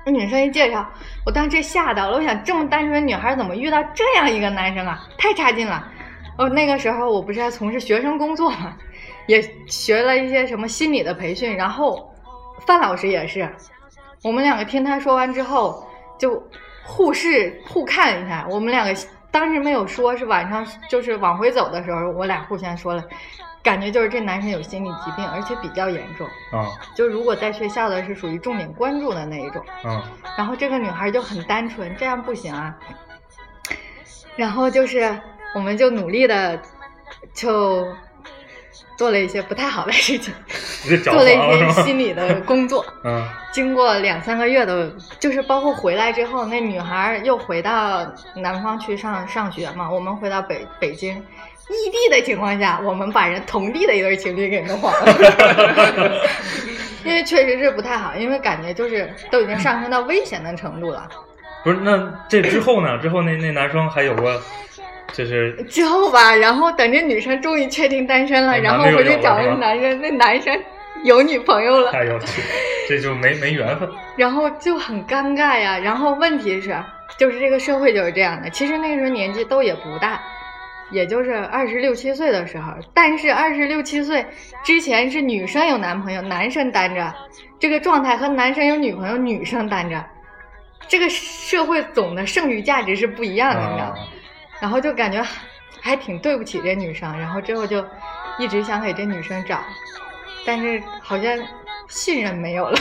[0.05, 0.87] 那女生一介绍，
[1.25, 5.07] 我当时吓到了，我想这么单纯的女孩怎么遇到这样一个男生啊？
[5.17, 5.85] 太差劲了！
[6.37, 8.75] 哦，那个时候我不是还从事学生工作嘛，
[9.27, 12.09] 也学了一些什么心理的培训，然后
[12.65, 13.47] 范老师也是，
[14.23, 15.85] 我们两个听他说完之后，
[16.17, 16.41] 就
[16.83, 18.47] 互视互看一下。
[18.49, 18.95] 我们两个
[19.31, 23.03] 当时没有说，是晚上就是往回走的时候，我俩互相说了，
[23.69, 26.25] 感觉就是这男生有心理疾病，而且比较严重。
[26.51, 29.63] 啊就如果在学校的是属于重点关注的那一种。
[29.85, 30.01] 嗯
[30.35, 32.75] 然后这个女孩就很单纯，这样不行啊。
[34.35, 35.15] 然后就是，
[35.53, 36.59] 我们就努力的
[37.31, 37.85] 就
[38.99, 40.33] 做了一些不太好的事情，
[41.05, 41.83] 做了一些？
[41.83, 42.85] 心理的工作。
[43.05, 56.21] 嗯经过两三个月的，就是包括回来之后，那女孩又回到南方去上上学嘛，我们回到北北京，异地的情况下，我们把人同地的一对情侣给弄黄了，
[57.05, 61.07] 因为确实是不太好，因为感觉就是都已经上升到危险的程度了。
[61.63, 62.97] 不是，那这之后呢？
[62.99, 64.29] 之后那那男生还有过，
[65.19, 70.63] 就是之后吧，然后等这女生终于确定单身了，哎然后回去找那有了是吧男生，那男生
[71.03, 72.41] 有女朋友了，哎呦去，
[72.87, 73.89] 这就没没缘分。
[74.15, 75.77] 然后就很尴尬呀。
[75.77, 76.73] 然后问题是，
[77.17, 78.49] 就是这个社会就是这样的。
[78.49, 80.21] 其实那个时候年纪都也不大，
[80.89, 82.71] 也就是二十六七岁的时候。
[82.93, 84.25] 但是二十六七岁
[84.63, 87.13] 之前是女生有男朋友，男生单着，
[87.59, 90.01] 这个状态和男生有女朋友，女生单着，
[90.87, 94.07] 这个社会总的剩余价值是不一样的，你知道啊吗？
[94.61, 95.25] 然后就感觉
[95.81, 97.85] 还挺对不起这女生，然后之后就
[98.37, 99.59] 一直想给这女生找，
[100.45, 101.37] 但是好像
[101.87, 102.77] 信任没有了。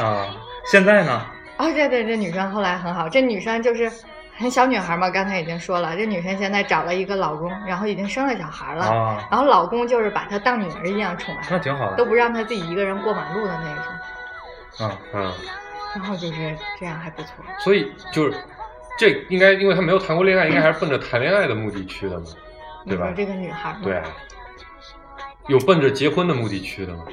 [0.00, 0.34] 啊，
[0.70, 1.26] 现在呢？
[1.56, 3.90] 哦，对对，这女生后来很好，这女生就是
[4.36, 11.96] 很小女孩嘛，刚才已经说了，这女生现在找了一个老公，然后已经生了小孩了，啊，然后老公就是把她当女儿一样宠爱，那挺好的。
[11.96, 15.32] 都不让她自己一个人过马路的那种，啊，嗯，
[15.94, 17.30] 然后就是这样还不错。
[17.60, 18.36] 所以就是
[18.98, 22.26] 这应该，因为他没有谈过恋爱，应该还是奔着谈恋爱的目的去的嘛，
[22.86, 23.12] 对吧？
[23.16, 24.04] 这个女孩吗对啊，
[25.48, 27.04] 有奔着结婚的目的去的吗？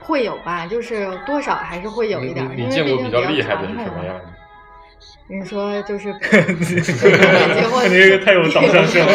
[0.00, 4.24] 会有吧，就是多少还是会有一点儿，你你见过比较厉害的是什么样的？
[5.28, 9.12] 你说就是 结婚个太有导向性了。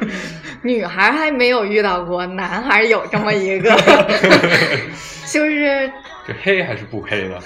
[0.62, 3.70] 女孩还没有遇到过，男孩有这么一个，
[5.30, 5.92] 就是
[6.26, 7.38] 这黑还是不黑的？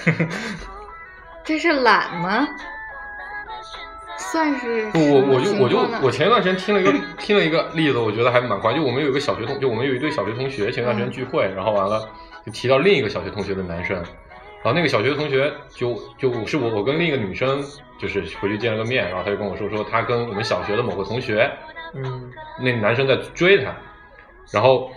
[1.43, 2.47] 这是懒吗？
[4.21, 8.73] 算是不，我我就我就我前一段时间听了一个听了一个例子，我觉得还蛮快。
[8.73, 12.07] 就我们有一个小学同，就我们有一对小学同学，前段时间聚会，然后完了
[12.45, 17.61] 就提到另一个小学同学的男生，然后那个小学同学就就是我我跟另一个女生
[17.97, 21.51] 就是回去见了个面，然后他就跟我说说他跟我们小学的某个同学，
[21.95, 23.75] 嗯那男生在追他，
[24.51, 24.89] 然后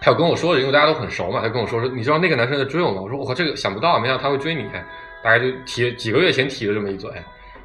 [0.00, 3.02] 他有跟我说的，因为大家都很熟嘛，他跟我说说你知道那个男生在追我吗？
[3.02, 4.64] 我说我靠，这个想不到啊，没想到他会追你，
[5.22, 7.10] 大概就提几个月前提了这么一嘴，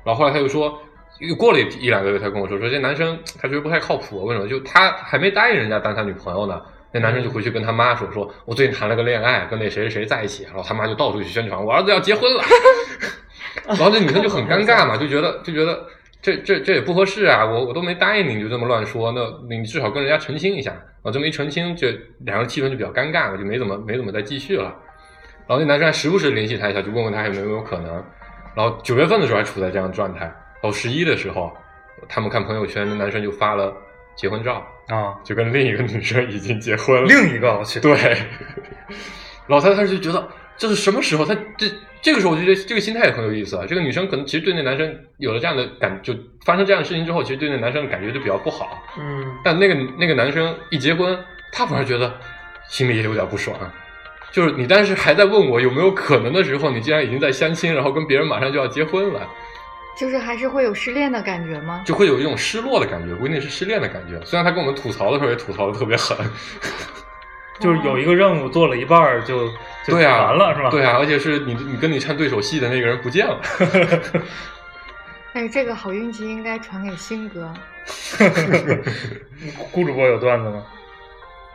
[0.04, 0.82] 然后后来他就说。
[1.20, 4.48] 又过了一一两个月，他跟我说说这男生他觉得不太靠谱，为什么？
[4.48, 12.44] 就他还没答应人家当他女朋友呢，那男生就回去跟他妈说说，我最近谈了个恋爱，跟那谁谁谁在一起，然后他妈就到处去宣传我儿子要结婚了，
[13.68, 15.86] 然后这女生就很尴尬嘛，就觉得就觉得
[16.22, 19.22] 这这这也不合适啊，我我都没答应你，你就这么乱说，那
[19.56, 20.72] 你至少跟人家澄清一下
[21.04, 21.92] 啊，这么一澄清，这
[22.26, 24.74] 两个人气氛就比较尴尬了，就没怎么没怎么再继续了。
[25.46, 28.04] 然后那男生还时不时联系他一下，就问问他有没有可能。
[28.56, 31.52] 然后九月份的时候还处在这样的状态，到十一的时候，
[32.08, 33.76] 他们看朋友圈，那男生就发了
[34.16, 37.06] 结婚照，啊，就跟另一个女生已经结婚了。
[37.06, 37.94] 另一个我去，对，
[39.46, 41.26] 然后他他就觉得这是什么时候？
[41.26, 41.68] 他这
[42.02, 43.66] 这个时候我就觉得这个心态也很有意思啊。
[43.68, 46.14] 这个女生可能其实对那男生有了这样的感，就
[46.46, 48.82] 发生这样的事情之后，其实对那男生感觉就比较不好。
[48.98, 51.18] 嗯，但那个那个男生一结婚，
[51.52, 52.14] 他反而觉得
[52.70, 53.58] 心里也有点不爽。
[54.32, 59.30] 就是你当时还在问我有没有可能的时候，你竟然已经在相亲，然后跟别人马上就要结婚了，
[59.96, 61.84] 就是还是会有失恋的感觉吗？
[61.86, 64.20] 就会有一种失落的感觉，不一定是失恋的感觉。
[64.26, 66.18] 虽然他跟我们吐槽的时候也吐槽的特别狠，
[67.60, 69.48] 就是有一个任务做了一半就
[69.86, 70.70] 就 对啊，完了是吧？
[70.70, 73.40] 对啊，而且是你你跟你唱对手戏的那个人不见了。
[75.34, 77.52] 但是这个好运气应该传给新哥。
[79.72, 80.64] 顾主播有段子吗？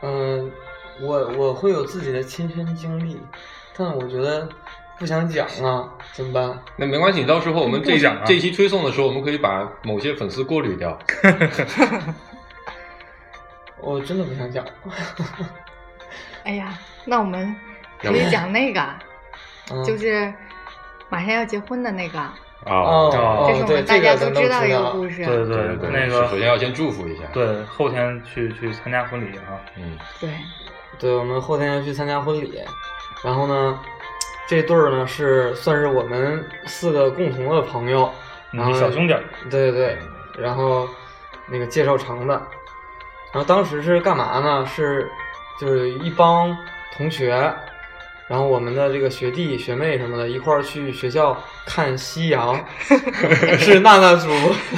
[0.03, 0.51] 嗯，
[1.01, 3.21] 我我会有自己的亲身经历，
[3.77, 4.49] 但我觉得
[4.99, 6.59] 不想讲啊，怎么办？
[6.77, 10.99] 那没关系，到时候我们这讲啊这一期推送的时候，我们可以把某些粉丝过滤掉。
[13.81, 14.65] 我真的不想讲。
[16.45, 17.55] 哎呀，那我们
[18.01, 18.83] 可以讲那个，
[19.71, 20.33] 嗯 就是
[21.09, 22.35] 马上要结婚的那个，啊，
[22.67, 25.25] 哦哦这是我，们大家都知道一个故事。
[25.25, 29.61] 对对对，那个首先要先祝福一下。，对，后天去去参加婚礼啊。
[29.77, 30.31] 嗯，对
[30.99, 32.61] 对，我们后天要去参加婚礼，
[33.23, 33.79] 然后呢，
[34.49, 38.11] 这对儿呢是算是我们四个共同的朋友，
[38.51, 39.15] 然后嗯，小兄弟，
[39.51, 39.99] 对对对，
[40.39, 40.89] 然后
[41.47, 42.35] 那个介绍成的，
[43.33, 44.67] 然后当时是干嘛呢？
[44.67, 45.07] 是
[45.61, 46.57] 就是一帮
[46.97, 47.53] 同学，
[48.27, 52.59] 然后我们的这个学弟学妹什么的，一块儿去学校看夕阳，
[53.59, 54.29] 是娜娜组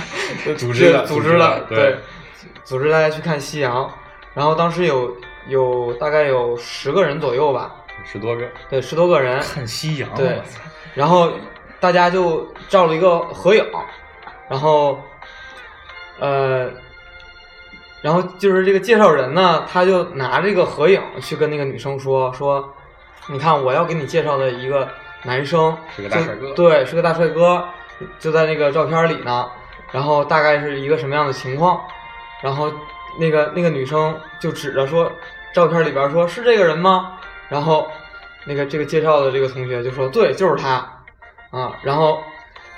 [0.58, 1.96] 组织的组组织的对，
[2.64, 3.88] 组织大家去看夕阳，
[4.34, 5.16] 然后当时有
[5.48, 10.40] 有大概有十个人左右吧，十多个，对，十多个人， 看夕阳，对
[10.94, 11.32] 然后
[11.78, 13.64] 大家就照了一个合影，
[14.48, 15.00] 然后，
[16.18, 16.70] 呃，
[18.02, 22.74] 然后就是这个介绍人呢，他就拿这个合影去跟那个女生说说，
[23.28, 24.88] 你看我要给你介绍的一个
[25.22, 27.64] 男生是个大帅哥对，是个大帅哥，
[28.18, 29.48] 就在那个照片里呢，
[29.92, 31.80] 然后大概是一个什么样的情况，
[32.42, 32.72] 然后
[33.18, 35.10] 那个那个女生就指着说
[35.52, 37.16] 照片里边说是这个人吗？
[37.50, 37.90] 然后
[38.46, 40.96] 那个这个介绍的这个同学就说对，就是他。
[41.50, 42.22] 啊，然后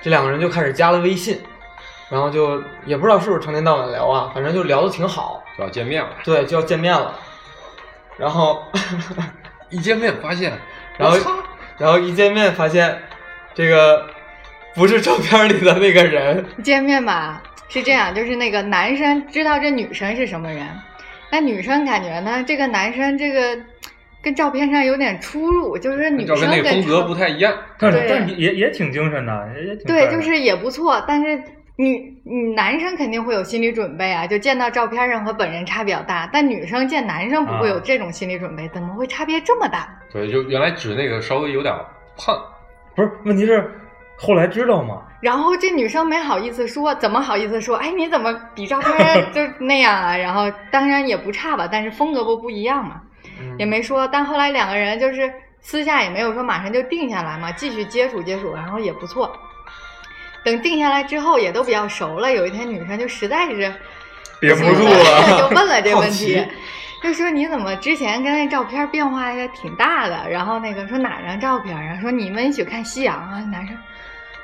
[0.00, 1.38] 这两个人就开始加了微信，
[2.08, 6.08] 然后就也不知道是不是成天到晚聊啊，反正就聊的挺好，就要见面了。
[6.24, 7.14] 对，就要见面了，
[8.16, 8.64] 然后
[9.68, 10.58] 一见面发现，
[10.96, 11.18] 然后
[11.76, 13.02] 然后一见面发现
[13.52, 14.08] 这个
[14.74, 20.66] 不是照片里的那个人，见面吧是这样，就是那个男生知道这女生是什么人，
[21.30, 23.58] 那女生感觉呢，这个男生这个
[24.22, 27.52] 跟照片上有点出入，就是女照生跟那个风格不太一样。
[27.78, 31.42] 但是但也也挺精神的，也也挺对，就是也不错，但是
[31.76, 39.88] 女女男生肯定会有心理准备啊，就见到照片上和本人差比较大，但女生见男生不会有啊这种心理准备，怎么会差别这么大？
[40.12, 41.74] 对，就原来指那个稍微有点
[42.16, 42.36] 胖，
[42.94, 43.68] 不是问题是
[44.16, 45.02] 后来知道吗？
[45.20, 47.76] 然后这女生没好意思说，怎么好意思说？
[47.76, 48.92] 哎，你怎么比照片
[49.32, 50.16] 就那样啊？
[50.16, 53.08] 然后当然也不差吧，但是风格不不一样嘛，嗯
[53.58, 54.06] 也没说。
[54.08, 59.32] 但后来两个人就是私下也没有说马上就定下来嘛，继续接触接触，然后也不错。
[60.44, 63.72] 等定下来之后也都比较熟了，有一天女生就实在是
[64.40, 66.44] 憋不住了，就问了这问题，
[67.00, 70.28] 就说你怎么之前跟那照片变化也挺大的？
[70.28, 71.96] 然后那个说哪张照片啊？
[72.00, 73.38] 说你们一起看夕阳啊？
[73.52, 73.76] 男生，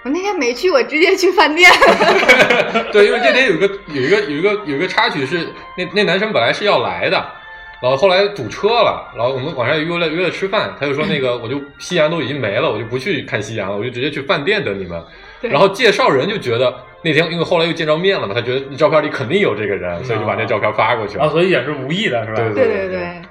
[0.04, 1.68] 我那天没去，我直接去饭店。
[2.92, 7.32] 对，因为这天有一个有一个有一个有一个插曲是，那那男生本来是要来的，
[7.80, 15.00] 然后后来堵车了，然后我们晚上也约了约了吃饭，他就说那个 我就夕阳都已经没了，我就不去看夕阳了，我就直接去饭店等你们。
[15.42, 16.74] 然后介绍人就觉得
[17.04, 22.36] 那天因为后来又见着面了嘛，他觉得照片里肯定有这个人，所以就把那照片发过去了啊，所以也是无意的是吧？
[22.36, 23.22] 对对对对对，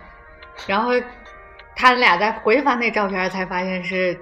[0.66, 0.92] 然后
[1.76, 4.18] 他俩再回翻那照片，才发现是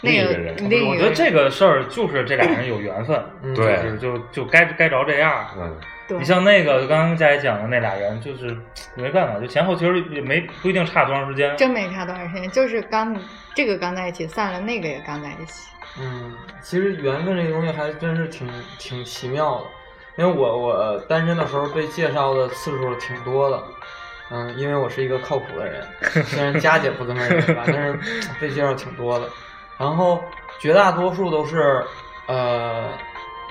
[0.00, 5.46] 那个另一个人另一个我觉得这个事儿就是这俩人有缘分，嗯对就是就就该该着这样。
[5.56, 5.86] 嗯，对
[6.18, 8.56] 你像那个刚刚佳姐讲的那俩人，就是
[8.94, 11.56] 没办法，就前后其实也没不一定差多长时间。
[11.56, 13.16] 真没差多长时间，就是刚
[13.54, 15.70] 这个刚在一起，散了那个也刚在一起。
[15.98, 18.48] 嗯，其实缘分这个东西还真是挺
[18.78, 19.64] 挺奇妙的，
[20.16, 23.62] 因为我我单身的时候被介绍的次数挺多的，
[24.30, 25.84] 嗯，因为我是一个靠谱的人，
[26.26, 27.98] 虽然佳姐不这么认为吧，但是
[28.40, 29.28] 被介绍挺多的，
[29.78, 30.22] 然后
[30.60, 31.84] 绝大多数都是
[32.28, 32.88] 呃，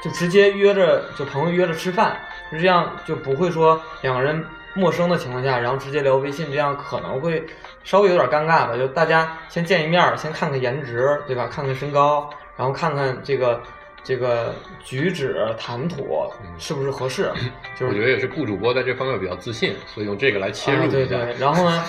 [0.02, 4.44] 就直接约着就朋友约着吃饭，就这样就不会说两个人
[4.74, 7.46] 陌生的情况下，然后直接聊微信，这样可能会
[7.84, 8.78] 稍微有点尴尬吧。
[8.78, 11.48] 就大家先见一面儿，先看看颜值，对吧？
[11.48, 13.62] 看看身高，然然后看看这个
[14.04, 17.32] 这个举止谈吐嗯是不是合适，
[17.80, 20.92] 就是我觉得也是顾主播在这方面比较自信，所以用这个来切入。
[20.92, 21.84] 对对，然后呢，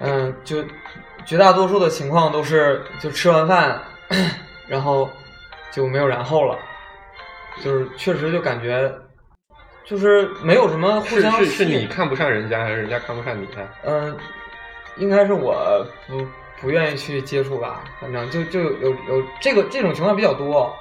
[0.00, 0.62] 嗯，就
[1.24, 3.80] 绝大多数的情况都是就吃完饭，
[4.68, 5.08] 然后
[5.72, 6.58] 就没有然后了，
[7.64, 8.92] 就是确实就感觉
[9.90, 13.66] 就是没有什么互相是是你看不上人家，还是人家看不上你啊？
[13.84, 14.16] 嗯，
[14.98, 16.24] 应该是我不
[16.60, 20.72] 不愿意去接触吧，反正就就有有有这个这种情况比较多。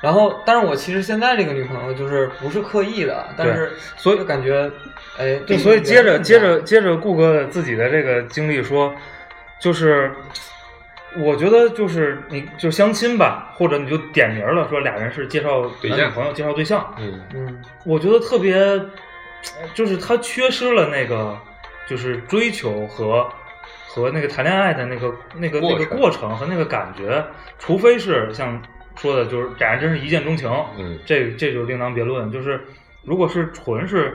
[0.00, 4.70] 然后，但是我其实现在这个女朋友就是不是刻意的，但是所以就感觉，
[5.18, 8.94] 哎，对，所以接着接着接着顾哥自己的这个经历说，
[9.58, 10.12] 就是
[11.16, 18.54] 我觉得就是你就相亲吧，或者你就点名了说俩人是介绍男女朋友介绍对象，嗯，嗯，我觉得特别，
[19.74, 21.36] 就是他缺失了那个
[21.88, 23.26] 就是追求和
[23.88, 25.98] 和那个谈恋爱的那个那个那个过程。
[25.98, 27.24] 过程和那个感觉，
[27.58, 28.62] 除非是像
[28.96, 30.98] 说的，就是俩人真是一见钟情，嗯。
[31.06, 32.30] 这这就另当别论。
[32.30, 32.60] 就是
[33.02, 34.14] 如果是纯是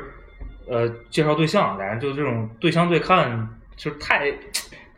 [0.69, 4.31] 呃介绍对象，俩人就这种对象对看，就是太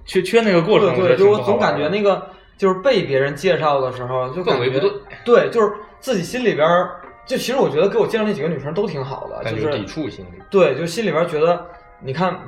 [0.06, 2.26] 缺缺那个过程，对对，就我总感觉觉那个
[2.58, 4.92] 就是被别人介绍的时候，就感觉不对，
[5.26, 10.42] 对，就是自己心里边儿，就其实我觉得给我介绍那几个女生都挺好的，就是抵触心理。
[10.50, 11.66] 对，就心里边觉得，
[12.00, 12.40] 你看，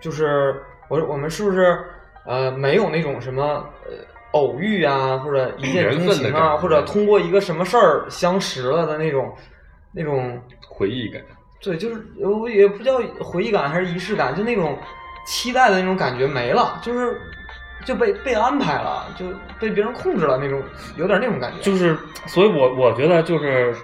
[0.00, 1.82] 就是我我们是不是
[2.26, 3.92] 呃没有那种什么呃
[4.32, 9.32] 偶遇啊，或者一见钟情啊，或者通过一个什么事儿相识了的那种
[9.92, 11.22] 那种，回忆感，
[11.62, 14.76] 对，就是我也不叫回忆感还是仪式感，就那种
[15.24, 17.20] 期待的那种感觉没了，就是
[17.84, 19.26] 就被被安排了，就
[19.58, 20.62] 被别人控制了那种，
[20.96, 21.60] 有点那种感觉。
[21.60, 21.96] 就是，
[22.26, 23.74] 所以我我觉得就是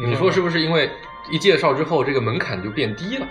[0.00, 0.90] 你说是不是因为
[1.30, 3.26] 一介绍之后，这个门槛就变低了，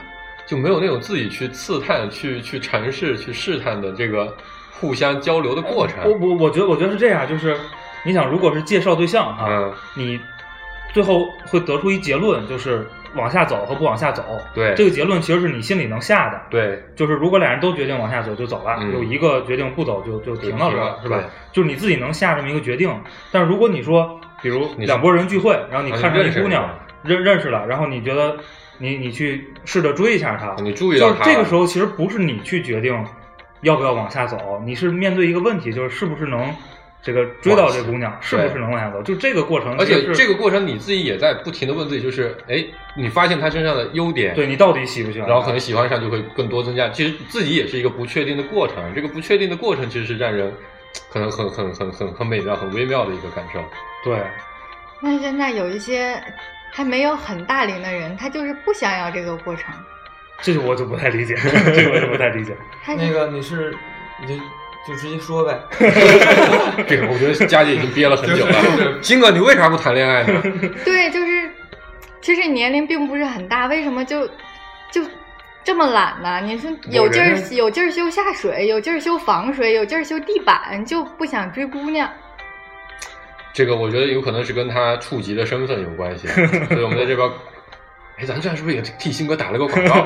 [0.45, 4.35] 就没有那种自己去刺探、去去尝试、去试探的这个
[4.79, 6.03] 互相交流的过程？
[6.03, 7.57] 我我我觉得我觉得是这样，就是
[8.03, 10.19] 你想，如果是介绍对象哈，嗯你
[10.93, 12.87] 最后会得出一结论，就是
[13.17, 14.23] 往下走和不往下走。
[14.53, 16.41] 对这个结论其实是你心里能下的。
[16.49, 21.25] 对，就是如果俩人都决定往下走就走了，嗯有一个决定不走就就停到这儿了，是吧对？
[21.51, 22.89] 就是你自己能下这么一个决定。
[23.31, 26.69] 但是如果你说，比如两拨人聚会，然后你啊看上一姑娘，
[27.03, 28.37] 认认识了，然后你觉得
[28.77, 33.05] 你你去试着追一下她，你注意就是到他了这个时候其实不是你去决定
[33.61, 36.53] 要不要往下走，你是面对一个问题，就是是不是能
[37.07, 39.01] 这个追到这姑娘，是不是能往下走？
[39.01, 42.65] 就这个过程而且这个过程你自己也在不停的问自己，就是哎，
[42.97, 45.29] 你发现她身上的优点，对你到底喜不喜欢？
[45.29, 46.89] 然后可能喜欢上就会更多增加。
[46.89, 50.53] 其实自己也是一个不确定的过程，这个不确定的过程其实是让人
[51.09, 53.63] 可能很很很很很美妙、很微妙的一个感受。
[54.03, 54.19] 对。
[54.99, 56.21] 那现在有一些
[56.73, 59.73] 还没有很大龄的人，他就是不想要这个过程，
[60.41, 61.35] 这个我就不太理解，
[61.73, 62.53] 这个我就不太理解。
[62.83, 63.73] 他那个你是
[64.27, 64.41] 你
[64.87, 65.59] 就就直接说呗。
[66.87, 68.99] 这个我觉得佳姐已经憋了很久了。
[69.01, 70.41] 金哥，你为啥不谈恋爱呢？
[70.85, 71.49] 对，就是
[72.21, 74.25] 其实你年龄并不是很大，为什么就
[74.91, 75.01] 就
[75.63, 76.39] 这么懒呢？
[76.41, 82.09] 你说有劲儿有劲儿修下水，有劲儿修防水，有劲儿修地板，就不想追姑娘。
[83.53, 87.27] 这个我觉得有可能是跟他处级的身份有关系，所以我们在这边，
[88.19, 90.05] 哎，咱这样是不是也替新哥打了个广告？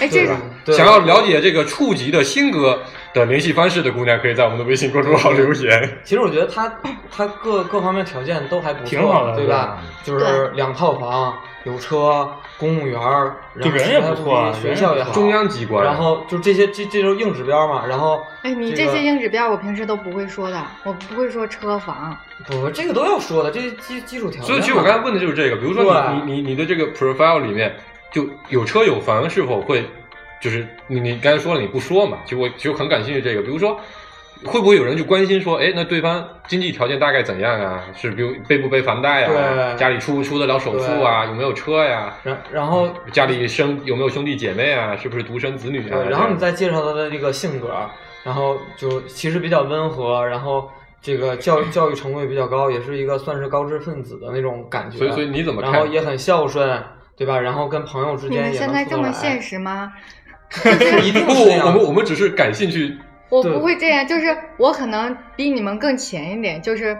[0.00, 0.28] 哎，这是
[0.72, 2.82] 想要了解这个处级的新哥
[3.20, 5.98] 的联系方式的姑娘，可以在我们的微信公众号留言。
[6.04, 6.70] 其实我觉得他
[7.10, 9.78] 他各各方面条件都还不错，挺好的对吧？
[10.04, 17.86] 就是两套房，有车，公务员，然后就人也不错啊学校也好，中央机关，然后就这些这这就是硬指标嘛。
[17.86, 22.16] 然后哎，你这些硬指标我平时都不会说的，我不会说车房。
[22.46, 24.44] 不不，这个都要说的，这些基基础条件。
[24.44, 27.74] 所以其实我刚才问的就是这个，比如说你你你你的这个 profile 里面
[28.12, 29.84] 就有车有房，是否会
[30.40, 32.18] 就是你你刚才说了你不说嘛？
[32.24, 33.80] 就我就很感兴趣这个，比如说
[34.44, 37.82] 会不会有人就关心说，哎，那对方经济条件大概怎样啊？
[37.94, 39.32] 是比如背不背房贷啊？
[39.32, 41.24] 对家里出不出得了首付啊？
[41.24, 42.14] 有没有车呀？
[42.22, 44.94] 然然后家里生有没有兄弟姐妹啊？
[44.96, 45.96] 是不是独生子女啊？
[45.96, 47.74] 对，然后你再介绍他的这个性格，
[48.22, 50.70] 然后就其实比较温和，然后
[51.00, 54.98] 这个教育教育程度也比较高，也是一个算是高知分子的那种感觉。
[54.98, 56.82] 所以所以你怎么看然后也很孝顺，
[57.16, 57.40] 对吧？
[57.40, 59.92] 然后跟朋友之你们间也现在这么现实吗？
[61.02, 62.96] 一定不，我们我们只是感兴趣。
[63.28, 66.96] 我不会这样，就是我可能比你们更前一点，就是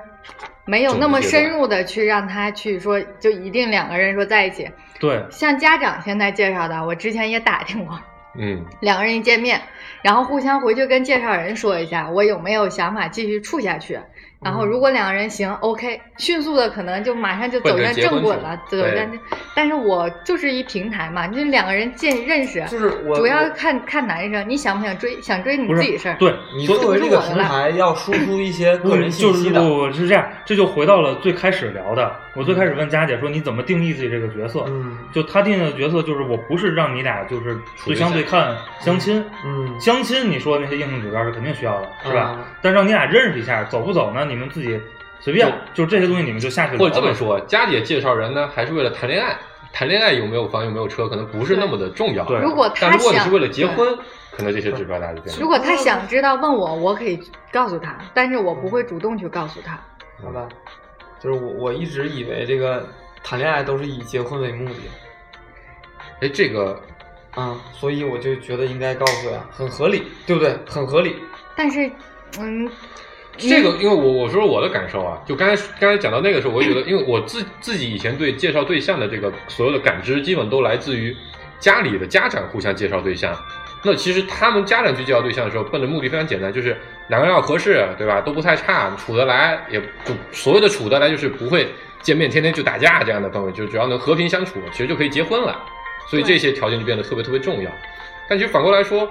[0.65, 4.69] 没有那么深入的去让他去说，就一定两个人说在一起。
[4.99, 7.97] 对，像家长现在介绍的，我之前也打听过，
[8.37, 9.61] 嗯， 两个人一见面，
[10.03, 14.01] 然后互相回去跟介绍人说一下，我有没有想法继续处下去。
[14.43, 19.25] 然后如果两个人行，OK，迅速的可能就马上就走向正轨了，走奔着结婚去上。
[19.55, 25.21] 但是我就是一平台嘛，就两个人见认识，就是我主要看看男生，你想不想追？
[25.23, 26.17] 想追你自己事儿。
[26.19, 32.15] 对，你作为这个平台要输出一些个人信息的，就是不是这样，这就回到了最开始聊的。
[32.37, 34.65] 我最开始问佳姐说你怎么定义自己这个角色？
[34.69, 42.35] 嗯就她定义的角色就是我不是让你俩就是对相对看相亲，嗯相亲你说的那些硬性指标是肯定需要的，是吧？
[42.39, 44.25] 嗯但让你俩认识一下，走不走呢？
[44.25, 44.81] 你们自己
[45.21, 49.37] 随便，就这些东西你们就下去聊或者这么，说，佳姐介绍人呢，还是为了谈恋爱。
[49.73, 52.25] 谈恋爱有没有房有没有车，可能不是那么的重要。
[52.25, 53.95] 对如果他想但如果你是为了结婚，
[54.35, 55.43] 可能这些指标大家就变了。
[55.43, 57.21] 如果他想知道问我，我可以
[57.53, 59.79] 告诉他，但是我不会主动去告诉他。
[60.25, 60.49] 好吧，
[61.27, 62.89] 就是我我一直以为这个
[63.25, 64.75] 谈恋爱都是以结婚为目的
[66.21, 66.81] 哎，这个
[67.33, 70.57] 啊、所以我就觉得应该告诉呀，很合理，对不对？
[70.67, 71.17] 很合理。
[71.57, 71.91] 但是，
[72.39, 72.71] 嗯，
[73.37, 81.15] 这个，因为我我说我的感受啊，就刚才刚才讲到那个时候，我就觉得，因为我自自己以前对介绍对象的这个所有的感知，基本都来自于
[81.59, 83.37] 家里的家长互相介绍对象。
[83.83, 86.77] 那其实他们家长去介绍对象的时候，奔的目的非常简单，就是
[87.09, 88.21] 两个人要合适，对吧？
[88.21, 91.69] 都不太差，处得来，也就所谓的处得来，就是不会
[92.01, 95.65] 见面天天就打架这样的氛围，就只要能和平相处，其实就可以结婚了。
[96.11, 97.71] 所以这些条件就变得特别特别重要。
[98.29, 99.09] 但其实反过来说，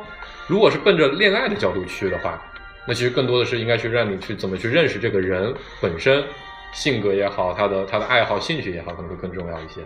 [0.47, 2.41] 如果是奔着恋爱的角度去的话，
[2.87, 6.23] 那其实更多的是应该去让你去怎么去认识这个人本身，
[6.71, 9.81] 性格也好，他的他的爱好、兴趣也好，可能会更重要一些。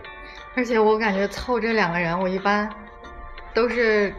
[0.56, 2.68] 而且我感觉凑这两个人，我一般
[3.54, 4.12] 都是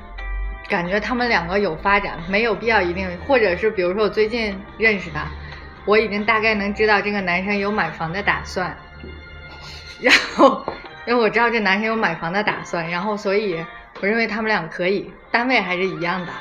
[0.71, 5.25] 感觉他们两个有发展，没有必要一定，或者是比如说我最近认识他，
[5.85, 8.75] 我已经大概能知道这个男生有买房的打算，
[9.99, 10.65] 然后
[11.05, 13.63] 因为我知道这男生有买房的打算，然后所以
[13.99, 16.31] 我认为他们俩可以，单位还是一样的。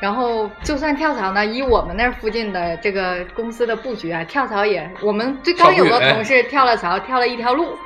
[0.00, 7.76] 然后就算跳槽呢，以我们那儿附近的这个公司的布局啊，跳槽也，我们最刚有个同事跳了槽，跳了一条路，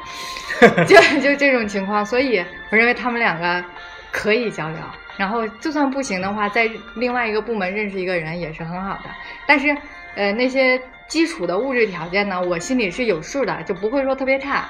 [0.87, 3.65] 就就这种情况，所以我认为他们两个
[4.11, 4.77] 可以交流。
[5.17, 9.05] 然后就算不行的话，在另外一个部门认识一个人也是很好的。
[9.47, 9.77] 但是，
[10.17, 14.69] 呃，那些基础的物质条件呢，我心里是有数的，就不会说特别差。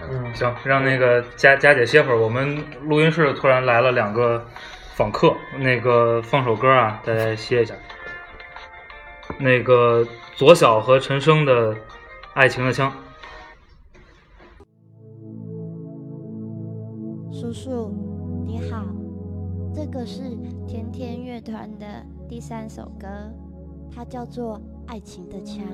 [0.00, 2.18] 嗯，行，让那个佳佳姐歇会儿。
[2.18, 4.44] 我们录音室突然来了两个
[4.94, 7.74] 访客，那个放首歌啊，大家歇一下。
[9.38, 11.74] 那个左小和陈升的
[12.34, 12.90] 《爱情的枪》。
[17.32, 18.11] 叔叔，
[19.74, 21.86] 这个是甜甜乐团的
[22.28, 23.06] 第三首歌，
[23.90, 25.64] 它叫做《爱情的枪》，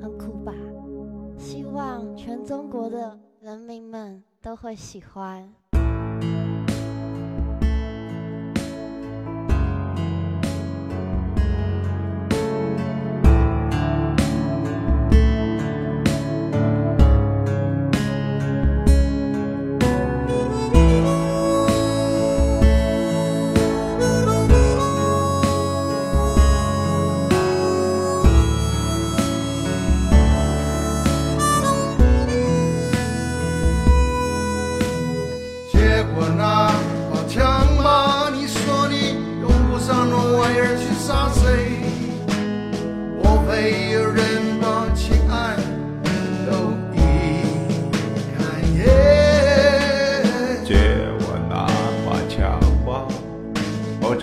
[0.00, 0.54] 很酷吧？
[1.36, 5.52] 希望全中国的人民们都会喜欢。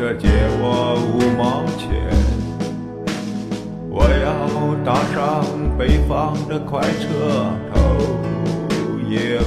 [0.07, 0.29] 或者借
[0.61, 1.89] 我五毛钱，
[3.89, 5.43] 我要搭上
[5.77, 7.75] 北方的快车，头
[9.09, 9.37] 也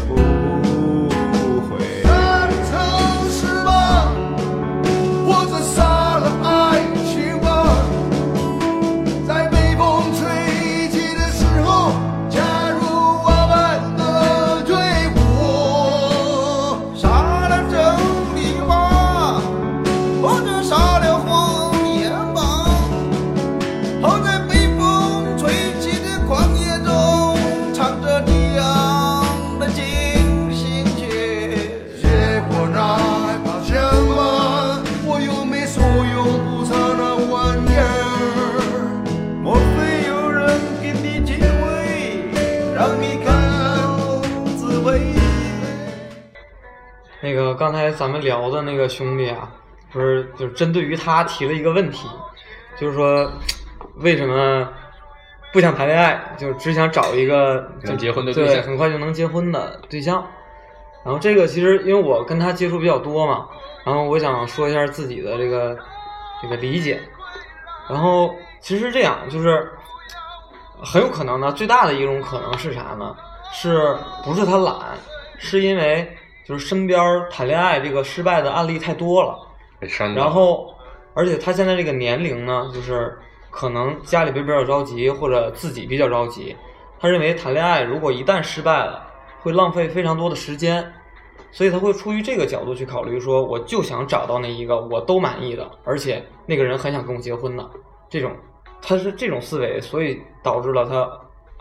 [47.61, 49.53] 刚才咱们聊的那个兄弟啊，
[49.93, 52.09] 不是就是针对于他提了一个问题，
[52.75, 53.31] 就是说
[53.97, 54.67] 为什么
[55.53, 60.27] 不想谈恋爱，就只想找一个能结婚的对对象很快就能结婚的对象。
[61.05, 63.47] 然后这个其实因为我跟他接触比较多嘛，
[63.85, 65.77] 然后我想说一下自己的这个
[66.41, 66.99] 这个理解。
[67.91, 69.71] 然后其实这样就是，
[70.83, 73.15] 很有可能呢，最大的一种可能是啥呢？
[73.53, 73.95] 是
[74.25, 74.75] 不是他懒？
[75.37, 76.17] 是因为
[76.51, 79.39] 就是身边谈恋爱这个失败的案例太多了，
[79.79, 80.13] 被删。
[80.15, 80.75] 然后
[81.15, 83.17] 而且他现在这个年龄呢，就是
[83.51, 86.57] 可能家里边比较着急，或者自己比较着急，
[86.99, 89.07] 他认为谈恋爱如果一旦失败了，
[89.41, 90.85] 会浪费非常多的时间，
[91.53, 97.71] 所以他会出于这个角度去考虑，说我就想找到那一个我都满意的，而且那个人很想跟我结婚的
[98.09, 98.35] 这种，
[98.83, 101.09] 他是这种思维，所以导致了他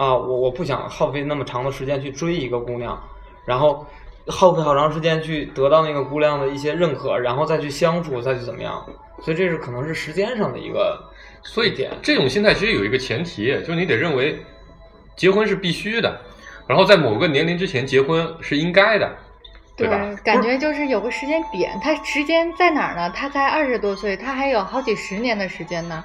[0.03, 2.99] 啊，我我不想耗费那么长的时间去追一个姑娘，
[3.45, 3.85] 然后
[4.29, 8.85] 耗费好长时间去得到那个姑娘的一些认可，然后再去相处，再去怎么样，
[9.23, 11.01] 所以这是可能是时间上的一个
[11.43, 11.91] 所以点。
[12.01, 14.39] 这种心态其实有一个前提，就是你得认为
[15.15, 16.21] 结婚是必须的，
[16.67, 19.09] 然后在某个年龄之前结婚是应该的，
[19.75, 20.15] 对吧？
[20.23, 23.09] 感觉就是有个时间点，他时间在哪儿呢？
[23.15, 26.03] 他才二十多岁，他还有好几十年的时间呢。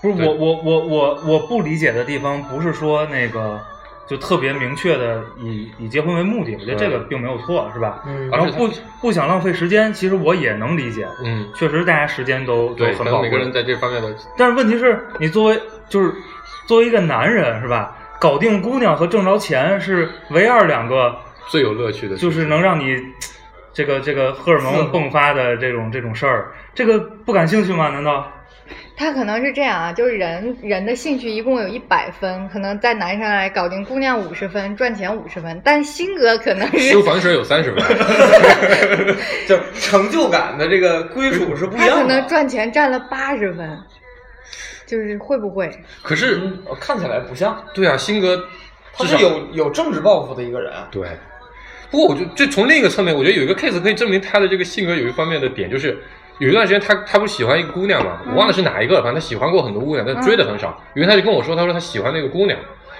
[0.00, 3.58] 不是我我我我我不理解的地方，不是说那个
[4.06, 8.02] 就特别明确的以以结婚为目的，我觉得这个并没有错，是吧？
[8.06, 8.68] 嗯然后不
[9.00, 13.52] 不想浪费时间，其实我也能理解，嗯，确实大家时间都都对，可很宝贵能每个人。
[13.52, 16.12] 在这方面的但是问题是你作为就是
[16.66, 17.96] 作为一个男人是吧？
[18.20, 21.14] 搞定姑娘和挣着钱是唯二两个
[21.48, 22.96] 最有乐趣的，就是能让你
[23.72, 27.88] 这个这个荷尔蒙迸发的这种这种事儿，这个不感兴趣吗？
[27.88, 28.30] 难道？
[28.96, 37.84] 他可能是这样啊，就是人人的兴趣一共有一百分，可能在男生来搞定姑娘五十分，赚钱五十分，但性格可能是修防水有三十分，
[39.46, 42.06] 就成就感的这个归属是不一样他可。
[42.06, 43.78] 能赚钱占了八十分，
[44.86, 45.70] 就是会不会？
[46.02, 48.42] 可是嗯，看起来不像，对啊，新哥
[48.96, 50.72] 他是有有政治抱负的一个人。
[50.90, 51.08] 对。
[51.90, 55.96] 不过，我觉得这从另一个侧面，我觉得有一个 case 可以证明他的这个性格有一方面的点，就是
[56.38, 60.76] 有一段时间他他不是喜欢一个姑娘嘛，我忘了是哪一个，反正他喜欢过很多姑娘，但追的很少。
[60.94, 62.58] 有一天他就跟我说，他说他喜欢那个姑娘，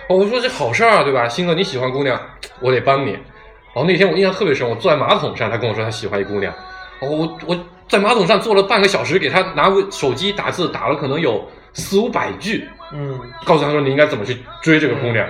[0.08, 1.28] 哦，我说这好事儿啊，对吧？
[1.28, 2.20] 星哥你喜欢姑娘，
[2.60, 3.12] 我得帮你。
[3.12, 6.52] 然后那天我印象特别深，我坐在马桶上，他跟我说他喜欢一姑娘，
[7.00, 7.58] 哦，我我
[7.88, 15.26] 在马桶上坐了半个小时，给他拿手机打字，打了可能有四五百句，嗯，告诉他说你应该怎么去追这个姑娘。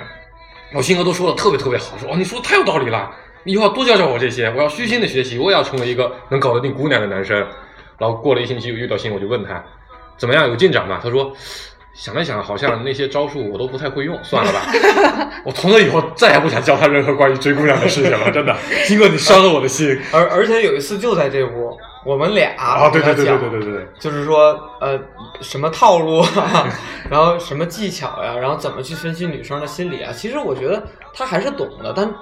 [0.74, 3.10] 我星哥都说的特别特别好，说哦你说的太有道理了，
[3.44, 7.46] 你以后要多教教我这些，我要虚心的学习，我也要成为一个能搞得定姑娘的男生。
[7.98, 9.62] 然后过了一星期又遇到新，我就问他
[10.16, 11.00] 怎么样有进展吗？
[11.02, 11.32] 他说
[11.94, 14.60] 想了想，好像那些招数我都不太会用，算了吧。
[15.46, 18.56] 我从那以后再也不想教他任何关于追姑娘的事情了，真的。
[18.84, 22.90] 新哥你伤了我的心而而且有一次就在这屋，我们俩啊！
[22.90, 24.98] 对对对对对对对，就是说呃
[25.40, 26.66] 什么套路啊，
[27.08, 30.12] 然后什么技巧呀、然后怎么去分析女生的心理啊。
[30.12, 30.82] 其实我觉得
[31.14, 32.12] 他还是懂的，但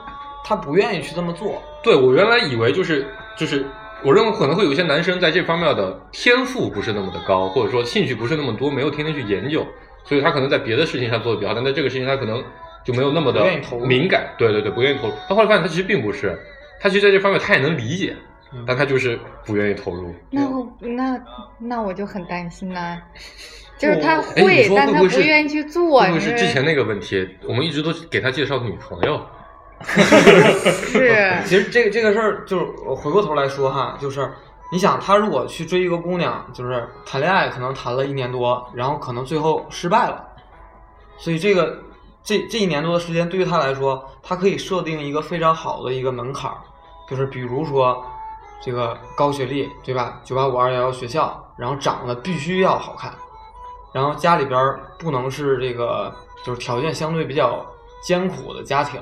[0.45, 1.62] 他不愿意去这么做。
[1.83, 3.07] 对我原来以为就是
[3.39, 3.64] 就是，
[4.05, 9.67] 我认为可能会有一些男生在这方面的天赋不是那么的高，或者说兴趣不是那么多，没有天天去研究，
[10.05, 12.43] 所以他可能在别的事情上做的比较好，但在这个事情他可能
[12.85, 13.45] 就没有那么的
[13.87, 14.29] 敏感。
[14.37, 15.15] 对对对，不愿意投入。
[15.29, 16.37] 他后来发现他其实并不是，
[16.81, 18.17] 他其实在这方面他也能理解，
[18.53, 20.15] 嗯但他就是不愿意投入。
[20.31, 21.21] 那我那
[21.59, 23.01] 那我就很担心呐、
[23.79, 26.01] 就是他会，但他不愿意去做。
[26.01, 27.29] 会不会是之前那个问题？
[27.47, 29.25] 我们一直都给他介绍女朋友，
[30.93, 34.30] 是 其实这个这个事儿，就是我回过头来说哈，就是
[34.70, 40.24] 你想他如果去追一个姑娘，就是谈恋爱，可能谈了一年多，然后可能最后失败了，
[41.18, 41.78] 所以这个
[42.22, 46.57] 这这一年多的时间对于他来说，他可以设定一个非常好的一个门槛儿，
[47.09, 48.05] 就是比如说
[48.62, 50.20] 这个高学历，对吧？
[50.24, 53.12] 九八五二幺幺学校，然后长得必须要好看，
[53.93, 56.14] 然后家里边不能是这个
[56.45, 57.66] 就是条件相对比较
[58.03, 59.01] 艰苦的家庭。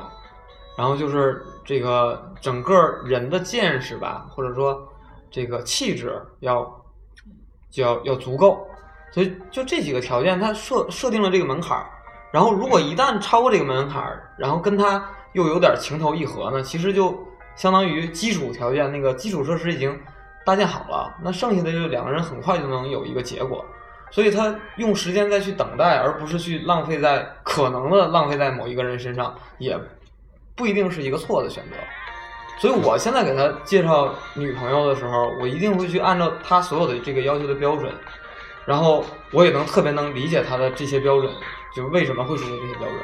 [0.81, 2.75] 然后就是这个整个
[3.05, 4.83] 人的见识吧，或者说
[5.31, 6.65] 这个气质要
[7.69, 8.67] 就要要足够，
[9.11, 11.85] 所以就这几个条件，它设设定了这个门槛儿。
[12.33, 17.15] 然后如果一旦超过这个门槛儿，然后跟他又有点情投意合呢，其实就
[17.57, 19.95] 相当于基础条件那个基础设施已经
[20.47, 23.63] 搭建好了，那剩下的就两个人很快就能有一个结果。
[24.11, 29.79] 所以他用时间再去等待，而不是去浪费在可能的浪费在某一个人身上，也
[30.61, 31.77] 不一定是一个错的选择。
[32.59, 37.91] 所以我现在给他介绍女朋友的时候，我一定会去按照他所有的这个要求的标准，
[38.67, 41.33] 然后我也能特别能理解他的这些标准，
[41.75, 42.99] 就是为什么会说出这些标准。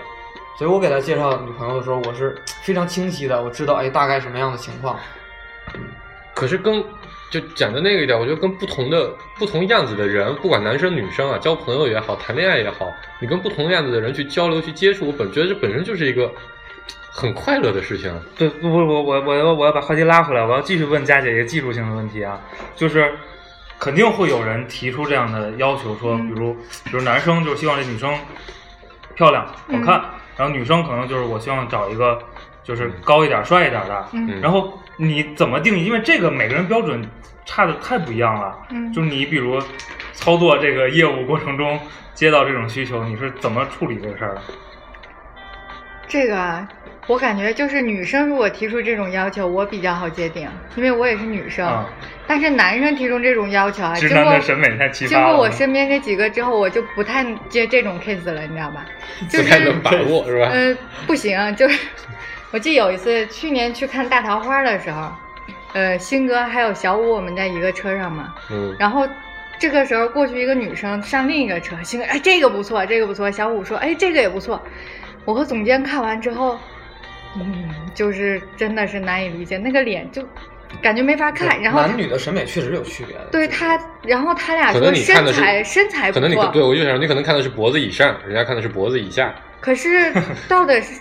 [0.59, 4.99] 所以我给他介绍女朋友的时候，我是非常清晰的，我知道哎大概什么样的情况。
[6.35, 6.85] 可是跟
[7.31, 16.31] 就讲的那个一点，我觉得跟不同的不同样子的人，不管男生女生啊，交朋友也好，谈恋爱也好，你跟不同样子的人去交流、去接触，我本觉得这本身就是一个
[17.17, 18.13] 很快乐的事情。
[18.37, 22.39] 对，不不我我我要我要把话题拉回来，我要继续问佳姐一个技术性的问题啊，
[22.75, 23.11] 就是
[23.79, 26.53] 肯定会有人提出这样的要求，说，比如
[26.85, 28.15] 比如男生就是希望这女生
[29.15, 30.05] 漂亮好嗯看，
[30.37, 32.19] 然后女生可能就是我希望找一个
[32.63, 35.87] 就是高一点、帅一点的，嗯然后你怎么定义？
[35.87, 37.03] 因为这个每个人标准
[37.47, 38.55] 差的太不一样了。
[38.71, 39.59] 嗯就是你比如
[40.13, 41.81] 操作这个业务过程中
[42.13, 44.43] 接到这种需求，你是怎么处理这个事儿的？
[46.09, 46.67] 这个
[47.07, 51.67] 我感觉就是女生如果提出这种要求，我比较好界定，因为我也是女生。
[51.67, 51.87] 啊
[52.29, 55.37] 但是男生提出这种要求啊，经过审美太奇葩经过。
[55.37, 58.85] 我身边这几个之后，我就不太接这种 case 了，你知道吧？
[59.31, 60.49] 就是不太能把握是吧？
[60.51, 60.77] 呃，
[61.07, 61.79] 不行，就是
[62.51, 65.09] 我记得有一次去年去看大桃花的时候，
[65.73, 69.07] 呃，新哥还有小五我们在一个车上嘛，嗯，然后
[69.57, 74.61] 这个时候过去一个女生上另一个车，新哥哎这个不错，这个不错，小五说哎这个也不错，
[75.27, 76.57] 我和总监看完之后，
[77.35, 80.27] 嗯，就是真的是难以理解，那个脸就
[80.81, 83.17] 感觉没法看，然后男女的审美确实有区别。
[83.31, 89.35] 对他，然后他俩可说身能你看的是材身材不可能你错，对我就想，你可能看的是脖子以上，人家看的是脖子以下。
[89.61, 90.13] 可是
[90.49, 91.01] 到的是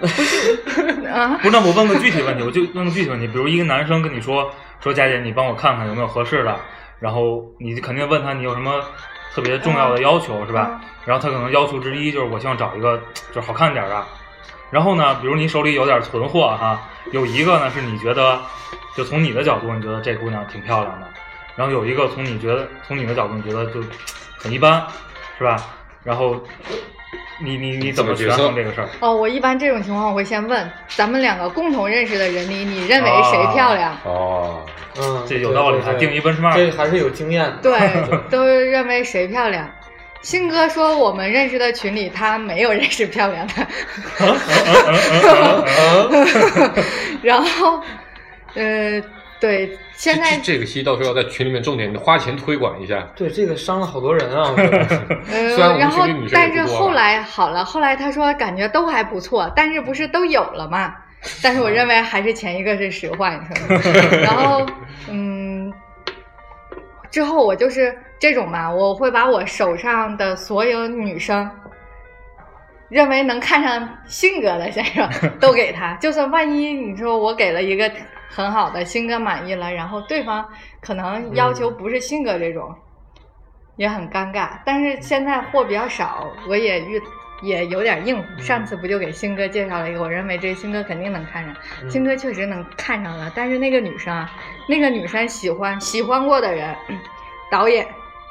[0.00, 1.48] 不是 啊不？
[1.48, 6.58] 是，那我问个具体问题，我就问个具体问题，比如一个男生跟你说说佳姐，你帮我看看有没有合适的，
[6.98, 8.82] 然后你肯定问他你有什么
[9.38, 10.80] 特别重要的要求、是吧？
[11.04, 13.00] 然后他可能要求之一就是我希望找一个
[13.32, 14.04] 就是好看点儿的，
[14.68, 18.40] 然后呢，比如你手里有点存货哈，有一个呢是你觉得
[18.96, 21.06] 就从你的角度你觉得这姑娘挺漂亮的，
[21.54, 23.80] 然后有一个从你觉得从你的角度你觉得就
[24.38, 24.84] 很一般，
[25.38, 25.56] 是吧？
[26.02, 26.42] 然后
[27.40, 28.88] 你你你怎么权怎么决策衡这个事儿？
[29.00, 33.96] 哦，我一般这种情况我会先问咱们两个共同认识的人里，你认为谁漂亮？
[34.04, 34.64] 哦，
[35.00, 37.58] 嗯，这有道理定义 benchmark 这还是有经验的。
[37.62, 37.78] 对，
[38.30, 39.68] 都认为谁漂亮。
[40.20, 43.54] 新哥说我们认识的群里他没有认识漂亮的，
[47.22, 47.80] 然后，
[48.54, 49.00] 呃，
[49.40, 53.06] 对，现在这这个戏到时候要在群里面重点花钱推广一下。
[53.14, 54.52] 对，这个伤了好多人啊！
[55.56, 60.94] 然然后但是后来好了，后来他说感觉都还不错，但是不是都有了嘛？
[61.42, 64.08] 但是我认为还是前一个是实话，你说呢？
[64.22, 64.66] 然后
[65.10, 65.72] 嗯，
[67.10, 71.48] 之后我就是这种嘛，我会把我手上的所有女生。
[72.88, 75.06] 认为能看上性格的先生
[75.38, 77.90] 都给他，就算万一你说我给了一个
[78.28, 80.46] 很好的，新哥满意了，然后对方
[80.80, 82.74] 可能要求不是性格这种，
[83.76, 84.50] 也很尴尬。
[84.64, 87.00] 但是现在货比较少，我也遇
[87.40, 88.42] 也有点应付。
[88.42, 93.32] 上次不就给新哥介绍了一个，我认为这新哥肯定能看上，嗯新哥确实能看上了。
[93.34, 94.30] 但是那个女生啊，
[94.68, 96.76] 那个女生喜欢喜欢过的人，
[97.50, 97.86] 导演、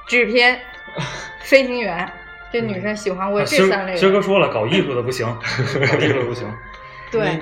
[0.08, 0.60] 制片、
[1.39, 2.10] 飞行员，
[2.52, 3.95] 这女生喜欢过这三类人。
[3.95, 5.26] 儿今儿哥说了，搞艺术的不行，
[5.91, 6.45] 搞艺术的不行。
[7.10, 7.39] 对，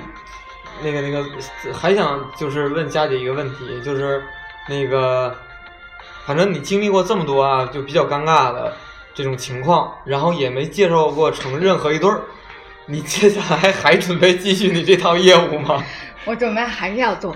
[0.82, 1.24] 那个那个
[1.72, 4.22] 还想就是问佳姐一个问题，就是
[4.68, 5.34] 那个，
[6.26, 8.72] 反正你经历过这么多啊，就比较尴尬的
[9.14, 12.20] 这种情况，然后也没介绍过成任何一对儿，
[12.86, 15.82] 你接下来还准备继续你这套业务吗？
[16.26, 17.34] 我准备还是要做，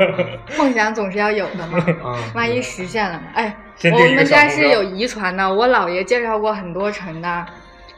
[0.56, 1.78] 梦想总是要有的嘛。
[2.02, 3.22] 啊， 万一实现了呢？
[3.34, 7.46] 哎，我们家是有遗传的，我姥爷介绍过很多成的。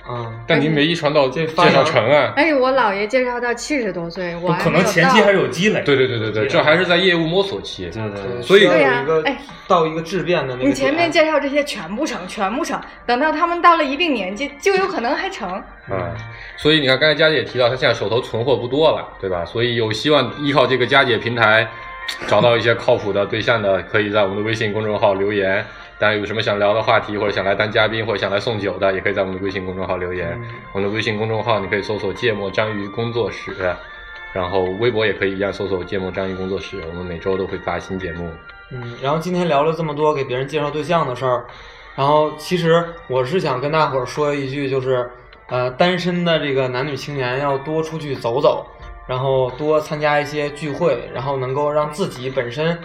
[0.06, 2.32] 啊，但您没遗传到介这发扬绍成啊。
[2.36, 5.82] 哎，我姥爷介绍到七十多岁，我可能前期还是有积累。
[5.82, 7.84] 对对对对对，这还是在业务摸索期。
[7.84, 9.38] 对对对，所以有一个哎
[9.68, 15.62] 到一个质变的那个你前面介绍这些全部成，全部成，等到他们到了一定年纪，就有可能还成。
[15.90, 16.12] 嗯，
[16.56, 19.44] 所以你看，刚才佳姐也提到，她现在手头存货不多了，对吧？
[19.44, 21.68] 所以有希望依靠这个佳姐平台
[22.26, 25.64] 找到一些靠谱的对象的，可以在我们的微信公众号留言。
[26.02, 30.32] 当然，有什么想聊的话题，或者想来当嘉宾，或者想来送酒的，也可以在我们的微信公众号留言。
[30.42, 33.52] 嗯我们的微信公众号你可以搜索“芥末章鱼工作室”，
[34.34, 36.82] 然后微博也可以一样搜索“芥末章鱼工作室”。
[36.90, 38.28] 我们每周都会发新节目。
[38.72, 41.44] 嗯，然后今天聊了这么多给别人介绍对象的事儿，
[41.94, 45.08] 然后其实我是想跟大伙儿说一句，就是
[45.50, 48.66] 呃，单身的这个男女青年要多出去走走，
[49.06, 52.76] 然后多参加一些聚会，然后能够让自己本身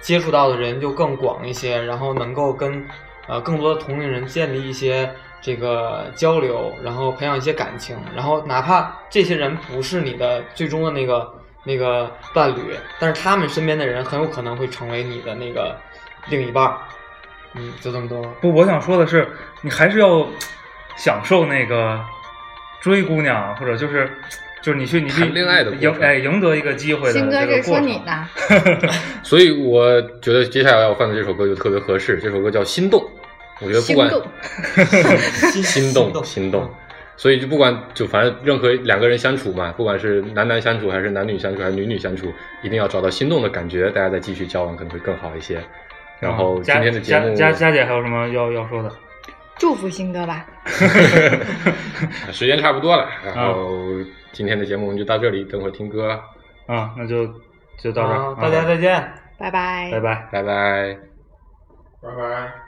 [0.00, 2.86] 接触到的人就更广一些，然后能够跟
[3.26, 11.34] 呃更多的同龄人建立一些这个交流，然后培养一些感情，然后哪怕这些人不是你的最终的那个
[11.64, 15.76] 那个伴侣，但是他们身边的人很有可能会成为你的那个
[16.28, 16.76] 另一半。
[17.54, 18.22] 嗯，就这么多。
[18.40, 19.26] 不，我想说的是，
[19.62, 20.26] 你还是要
[20.96, 21.98] 享受那个
[22.80, 24.12] 追姑娘，或者就是
[24.62, 27.12] 就是你去你去恋爱的赢哎赢得一个机会的。
[27.12, 28.90] 新哥这是说你的，
[29.22, 33.00] 所以我觉得接下来我放的这首歌就特别合适，这首歌叫《心动》，
[33.60, 34.10] 我觉得不管
[35.52, 36.68] 心动 心动心动，
[37.16, 42.32] 所以就不管就反正任何两个人相处嘛，不管是男男相处还是男女相处还是女女相处，
[42.62, 45.62] 一定要找到心动的感觉，大家再继续交往可能会更好一些。
[46.18, 48.90] 然后今天的节目，佳佳姐还有什么要要说的？
[49.58, 50.44] 祝福新哥吧。
[52.32, 53.76] 时间差不多了，然后。
[54.36, 56.10] 今天的节目我们就到这里，等会儿听歌，
[56.66, 57.26] 啊，那就
[57.78, 59.00] 就到这儿，大家再见，
[59.38, 60.98] 拜拜，拜拜，拜拜，
[62.02, 62.65] 拜拜。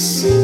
[0.00, 0.39] see.